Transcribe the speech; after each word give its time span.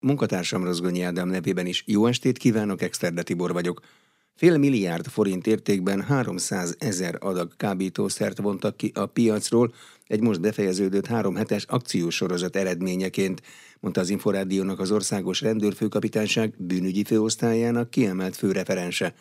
Munkatársam 0.00 0.64
Rozgonyi 0.64 1.02
Ádám 1.02 1.28
nevében 1.28 1.66
is 1.66 1.82
jó 1.86 2.06
estét 2.06 2.38
kívánok, 2.38 2.82
Exterde 2.82 3.22
Tibor 3.22 3.52
vagyok. 3.52 3.80
Fél 4.34 4.56
milliárd 4.56 5.06
forint 5.06 5.46
értékben 5.46 6.02
300 6.02 6.76
ezer 6.78 7.16
adag 7.20 7.56
kábítószert 7.56 8.38
vontak 8.38 8.76
ki 8.76 8.92
a 8.94 9.06
piacról 9.06 9.74
egy 10.06 10.20
most 10.20 10.40
befejeződött 10.40 11.06
három 11.06 11.34
hetes 11.34 11.64
akciósorozat 11.64 12.56
eredményeként, 12.56 13.42
mondta 13.80 14.00
az 14.00 14.10
Inforádiónak 14.10 14.80
az 14.80 14.90
Országos 14.90 15.40
Rendőrfőkapitányság 15.40 16.54
bűnügyi 16.58 17.04
főosztályának 17.04 17.90
kiemelt 17.90 18.36
főreferense. 18.36 19.14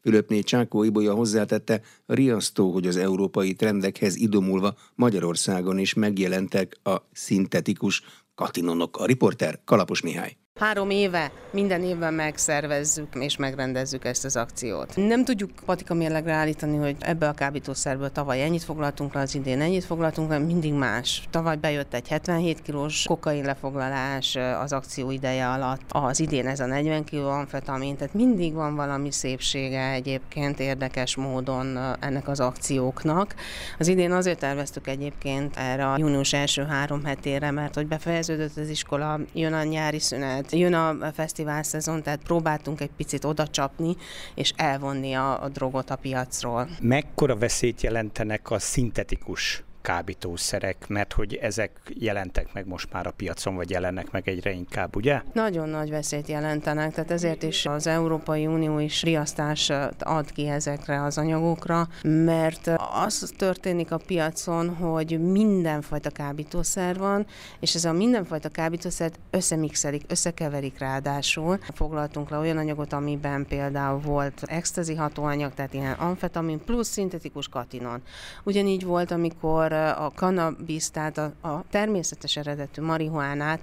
Fülöpné 0.00 0.40
Csákó 0.40 0.82
Ibolya 0.82 1.14
hozzátette, 1.14 1.80
riasztó, 2.06 2.72
hogy 2.72 2.86
az 2.86 2.96
európai 2.96 3.54
trendekhez 3.54 4.16
idomulva 4.16 4.74
Magyarországon 4.94 5.78
is 5.78 5.94
megjelentek 5.94 6.78
a 6.82 6.96
szintetikus 7.12 8.02
katinonok. 8.34 9.00
A 9.00 9.06
riporter 9.06 9.58
Kalapos 9.64 10.02
Mihály. 10.02 10.41
Három 10.60 10.90
éve 10.90 11.32
minden 11.52 11.82
évben 11.82 12.14
megszervezzük 12.14 13.08
és 13.14 13.36
megrendezzük 13.36 14.04
ezt 14.04 14.24
az 14.24 14.36
akciót. 14.36 14.96
Nem 14.96 15.24
tudjuk 15.24 15.50
patika 15.64 15.94
mérlegre 15.94 16.32
állítani, 16.32 16.76
hogy 16.76 16.96
ebből 17.00 17.28
a 17.28 17.32
kábítószerből 17.32 18.12
tavaly 18.12 18.42
ennyit 18.42 18.62
foglaltunk 18.62 19.14
le, 19.14 19.20
az 19.20 19.34
idén 19.34 19.60
ennyit 19.60 19.84
foglaltunk 19.84 20.30
le, 20.30 20.38
mindig 20.38 20.72
más. 20.72 21.22
Tavaly 21.30 21.56
bejött 21.56 21.94
egy 21.94 22.08
77 22.08 22.62
kilós 22.62 23.04
kokain 23.04 23.44
lefoglalás 23.44 24.36
az 24.62 24.72
akció 24.72 25.10
ideje 25.10 25.48
alatt, 25.48 25.80
az 25.88 26.20
idén 26.20 26.46
ez 26.46 26.60
a 26.60 26.66
40 26.66 27.04
kiló 27.04 27.28
amfetamin, 27.28 27.96
tehát 27.96 28.14
mindig 28.14 28.52
van 28.52 28.74
valami 28.74 29.10
szépsége 29.10 29.90
egyébként 29.90 30.60
érdekes 30.60 31.16
módon 31.16 31.78
ennek 32.00 32.28
az 32.28 32.40
akcióknak. 32.40 33.34
Az 33.78 33.88
idén 33.88 34.12
azért 34.12 34.38
terveztük 34.38 34.86
egyébként 34.86 35.56
erre 35.56 35.86
a 35.90 35.98
június 35.98 36.32
első 36.32 36.64
három 36.64 37.04
hetére, 37.04 37.50
mert 37.50 37.74
hogy 37.74 37.86
befejeződött 37.86 38.56
az 38.56 38.68
iskola, 38.68 39.20
jön 39.32 39.52
a 39.52 39.62
nyári 39.62 39.98
szünet, 39.98 40.41
jön 40.50 40.74
a 40.74 41.12
fesztivál 41.12 41.62
szezon, 41.62 42.02
tehát 42.02 42.22
próbáltunk 42.22 42.80
egy 42.80 42.90
picit 42.96 43.24
oda 43.24 43.46
csapni, 43.46 43.96
és 44.34 44.52
elvonni 44.56 45.12
a, 45.12 45.42
a 45.42 45.48
drogot 45.48 45.90
a 45.90 45.96
piacról. 45.96 46.68
Mekkora 46.80 47.36
veszélyt 47.36 47.82
jelentenek 47.82 48.50
a 48.50 48.58
szintetikus 48.58 49.62
kábítószerek, 49.82 50.88
mert 50.88 51.12
hogy 51.12 51.34
ezek 51.34 51.70
jelentek 51.88 52.52
meg 52.52 52.66
most 52.66 52.92
már 52.92 53.06
a 53.06 53.10
piacon, 53.10 53.54
vagy 53.54 53.70
jelennek 53.70 54.10
meg 54.10 54.28
egyre 54.28 54.50
inkább, 54.50 54.96
ugye? 54.96 55.22
Nagyon 55.32 55.68
nagy 55.68 55.90
veszélyt 55.90 56.28
jelentenek, 56.28 56.92
tehát 56.94 57.10
ezért 57.10 57.42
is 57.42 57.66
az 57.66 57.86
Európai 57.86 58.46
Unió 58.46 58.78
is 58.78 59.02
riasztást 59.02 59.72
ad 59.98 60.32
ki 60.32 60.48
ezekre 60.48 61.02
az 61.02 61.18
anyagokra, 61.18 61.88
mert 62.02 62.70
az 63.06 63.32
történik 63.36 63.92
a 63.92 64.00
piacon, 64.06 64.74
hogy 64.74 65.20
mindenfajta 65.20 66.10
kábítószer 66.10 66.98
van, 66.98 67.26
és 67.60 67.74
ez 67.74 67.84
a 67.84 67.92
mindenfajta 67.92 68.48
kábítószert 68.48 69.18
összemixelik, 69.30 70.02
összekeverik 70.08 70.78
ráadásul. 70.78 71.58
Foglaltunk 71.74 72.30
le 72.30 72.38
olyan 72.38 72.56
anyagot, 72.56 72.92
amiben 72.92 73.46
például 73.46 74.00
volt 74.00 74.42
extazi 74.42 74.94
hatóanyag, 74.94 75.54
tehát 75.54 75.74
ilyen 75.74 75.92
amfetamin 75.92 76.64
plusz 76.64 76.88
szintetikus 76.88 77.48
katinon. 77.48 78.02
Ugyanígy 78.44 78.84
volt, 78.84 79.10
amikor 79.10 79.71
a 79.72 80.12
cannabis, 80.14 80.90
tehát 80.90 81.18
a, 81.18 81.32
a 81.40 81.64
természetes 81.70 82.36
eredetű 82.36 82.82
marihuánát, 82.82 83.60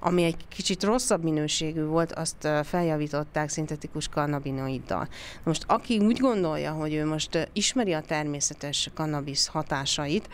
ami 0.00 0.22
egy 0.22 0.36
kicsit 0.48 0.82
rosszabb 0.82 1.22
minőségű 1.22 1.84
volt, 1.84 2.12
azt 2.12 2.48
feljavították 2.64 3.48
szintetikus 3.48 4.08
kannabinoiddal. 4.08 5.08
Most 5.42 5.64
aki 5.66 5.98
úgy 5.98 6.18
gondolja, 6.18 6.72
hogy 6.72 6.94
ő 6.94 7.06
most 7.06 7.48
ismeri 7.52 7.92
a 7.92 8.00
természetes 8.00 8.90
cannabis 8.94 9.48
hatásait, 9.48 10.28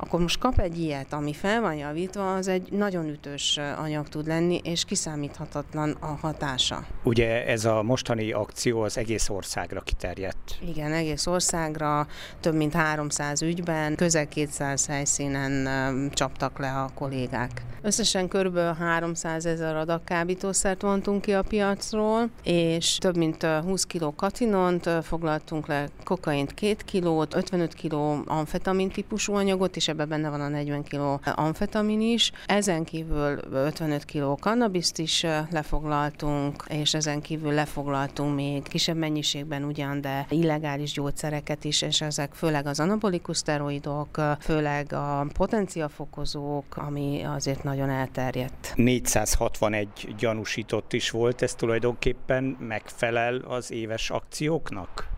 akkor 0.00 0.20
most 0.20 0.38
kap 0.38 0.58
egy 0.58 0.78
ilyet, 0.80 1.12
ami 1.12 1.32
fel 1.32 1.60
van 1.60 1.74
javítva, 1.74 2.34
az 2.34 2.48
egy 2.48 2.72
nagyon 2.72 3.08
ütős 3.08 3.60
anyag 3.76 4.08
tud 4.08 4.26
lenni, 4.26 4.60
és 4.64 4.84
kiszámíthatatlan 4.84 5.96
a 6.00 6.06
hatása. 6.06 6.86
Ugye 7.02 7.46
ez 7.46 7.64
a 7.64 7.82
mostani 7.82 8.32
akció 8.32 8.80
az 8.80 8.98
egész 8.98 9.28
országra 9.28 9.80
kiterjedt. 9.80 10.58
Igen, 10.68 10.92
egész 10.92 11.26
országra, 11.26 12.06
több 12.40 12.54
mint 12.54 12.72
300 12.72 13.42
ügyben, 13.42 13.94
közel 13.94 14.28
200 14.28 14.46
200 14.58 14.86
helyszínen 14.86 16.10
csaptak 16.12 16.58
le 16.58 16.70
a 16.70 16.90
kollégák. 16.94 17.62
Összesen 17.82 18.28
kb. 18.28 18.58
300 18.58 19.46
ezer 19.46 19.76
adag 19.76 20.04
kábítószert 20.04 20.82
vontunk 20.82 21.20
ki 21.20 21.32
a 21.32 21.42
piacról, 21.42 22.28
és 22.42 22.96
több 22.98 23.16
mint 23.16 23.42
20 23.42 23.84
kg 23.84 24.14
katinont, 24.16 24.90
foglaltunk 25.02 25.66
le 25.66 25.88
kokaint 26.04 26.54
2 26.54 26.76
kilót, 26.84 27.34
55 27.34 27.74
kg 27.74 27.94
amfetamin 28.26 28.88
típusú 28.88 29.34
anyagot, 29.34 29.76
és 29.76 29.87
ebben 29.88 30.08
benne 30.08 30.28
van 30.30 30.40
a 30.40 30.48
40 30.48 30.82
kg 30.82 31.20
amfetamin 31.34 32.00
is. 32.00 32.32
Ezen 32.46 32.84
kívül 32.84 33.38
55 33.52 34.04
kg 34.04 34.38
kannabiszt 34.40 34.98
is 34.98 35.26
lefoglaltunk, 35.50 36.64
és 36.68 36.94
ezen 36.94 37.20
kívül 37.20 37.52
lefoglaltunk 37.52 38.34
még 38.34 38.62
kisebb 38.62 38.96
mennyiségben 38.96 39.64
ugyan, 39.64 40.00
de 40.00 40.26
illegális 40.28 40.92
gyógyszereket 40.92 41.64
is, 41.64 41.82
és 41.82 42.00
ezek 42.00 42.32
főleg 42.32 42.66
az 42.66 42.80
anabolikus 42.80 43.36
szteroidok, 43.36 44.20
főleg 44.40 44.92
a 44.92 45.26
potenciafokozók, 45.32 46.76
ami 46.76 47.22
azért 47.22 47.62
nagyon 47.62 47.90
elterjedt. 47.90 48.72
461 48.74 49.88
gyanúsított 50.18 50.92
is 50.92 51.10
volt, 51.10 51.42
ez 51.42 51.54
tulajdonképpen 51.54 52.44
megfelel 52.44 53.36
az 53.36 53.72
éves 53.72 54.10
akcióknak? 54.10 55.17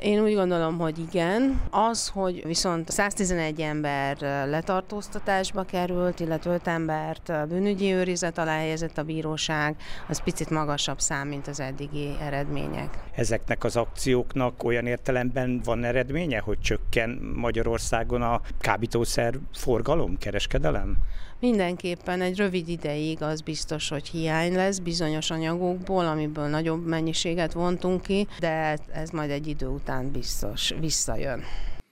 Én 0.00 0.22
úgy 0.22 0.34
gondolom, 0.34 0.78
hogy 0.78 0.98
igen. 0.98 1.60
Az, 1.70 2.08
hogy 2.08 2.42
viszont 2.46 2.90
111 2.90 3.60
ember 3.60 4.20
letartóztatásba 4.48 5.62
került, 5.62 6.20
illetve 6.20 6.54
5 6.54 6.66
embert 6.66 7.48
bűnügyi 7.48 7.92
őrizet 7.92 8.38
alá 8.38 8.56
helyezett 8.56 8.98
a 8.98 9.02
bíróság, 9.02 9.76
az 10.08 10.22
picit 10.22 10.50
magasabb 10.50 11.00
szám, 11.00 11.28
mint 11.28 11.46
az 11.46 11.60
eddigi 11.60 12.16
eredmények. 12.20 12.98
Ezeknek 13.14 13.64
az 13.64 13.76
akcióknak 13.76 14.64
olyan 14.64 14.86
értelemben 14.86 15.60
van 15.64 15.84
eredménye, 15.84 16.38
hogy 16.38 16.60
csökken 16.60 17.10
Magyarországon 17.36 18.22
a 18.22 18.40
kábítószer 18.58 19.34
forgalom, 19.52 20.16
kereskedelem? 20.18 20.96
Mindenképpen 21.40 22.20
egy 22.20 22.36
rövid 22.36 22.68
ideig 22.68 23.22
az 23.22 23.40
biztos, 23.40 23.88
hogy 23.88 24.08
hiány 24.08 24.54
lesz 24.54 24.78
bizonyos 24.78 25.30
anyagokból, 25.30 26.06
amiből 26.06 26.46
nagyobb 26.46 26.86
mennyiséget 26.86 27.52
vontunk 27.52 28.02
ki, 28.02 28.26
de 28.38 28.78
ez 28.92 29.10
majd 29.10 29.30
egy 29.30 29.46
idő 29.46 29.66
után 29.66 30.10
biztos 30.10 30.74
visszajön. 30.80 31.42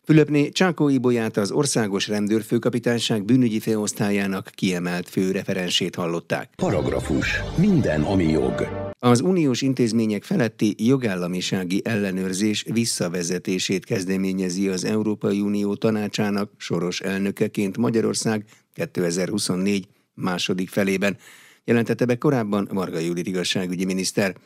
Fülöpné 0.04 0.48
Csákó 0.48 0.88
Ibolyát 0.88 1.36
az 1.36 1.50
Országos 1.50 2.08
Rendőrfőkapitányság 2.08 3.24
bűnügyi 3.24 3.60
főosztályának 3.60 4.50
kiemelt 4.54 5.08
főreferensét 5.08 5.94
hallották. 5.94 6.50
Paragrafus. 6.56 7.40
Minden, 7.56 8.02
ami 8.02 8.24
jog. 8.24 8.68
Az 8.98 9.20
uniós 9.20 9.62
intézmények 9.62 10.22
feletti 10.24 10.74
jogállamisági 10.78 11.82
ellenőrzés 11.84 12.64
visszavezetését 12.72 13.84
kezdeményezi 13.84 14.68
az 14.68 14.84
Európai 14.84 15.40
Unió 15.40 15.74
tanácsának 15.74 16.50
soros 16.56 17.00
elnökeként 17.00 17.76
Magyarország 17.76 18.44
2024 18.78 19.88
második 20.14 20.68
felében, 20.68 21.16
jelentette 21.64 22.04
be 22.04 22.18
korábban 22.18 22.68
Marga 22.72 22.98
Judit 22.98 23.26
igazságügyi 23.26 23.84
miniszter. 23.84 24.36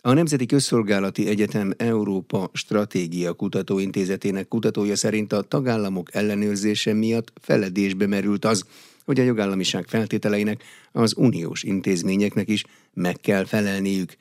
A 0.00 0.12
Nemzeti 0.12 0.46
Közszolgálati 0.46 1.28
Egyetem 1.28 1.72
Európa 1.76 2.50
Stratégia 2.52 3.32
Kutatóintézetének 3.32 4.48
kutatója 4.48 4.96
szerint 4.96 5.32
a 5.32 5.42
tagállamok 5.42 6.14
ellenőrzése 6.14 6.92
miatt 6.92 7.32
feledésbe 7.40 8.06
merült 8.06 8.44
az, 8.44 8.64
hogy 9.04 9.20
a 9.20 9.22
jogállamiság 9.22 9.86
feltételeinek 9.88 10.62
az 10.92 11.14
uniós 11.16 11.62
intézményeknek 11.62 12.48
is 12.48 12.64
meg 12.94 13.20
kell 13.20 13.44
felelniük. 13.44 14.16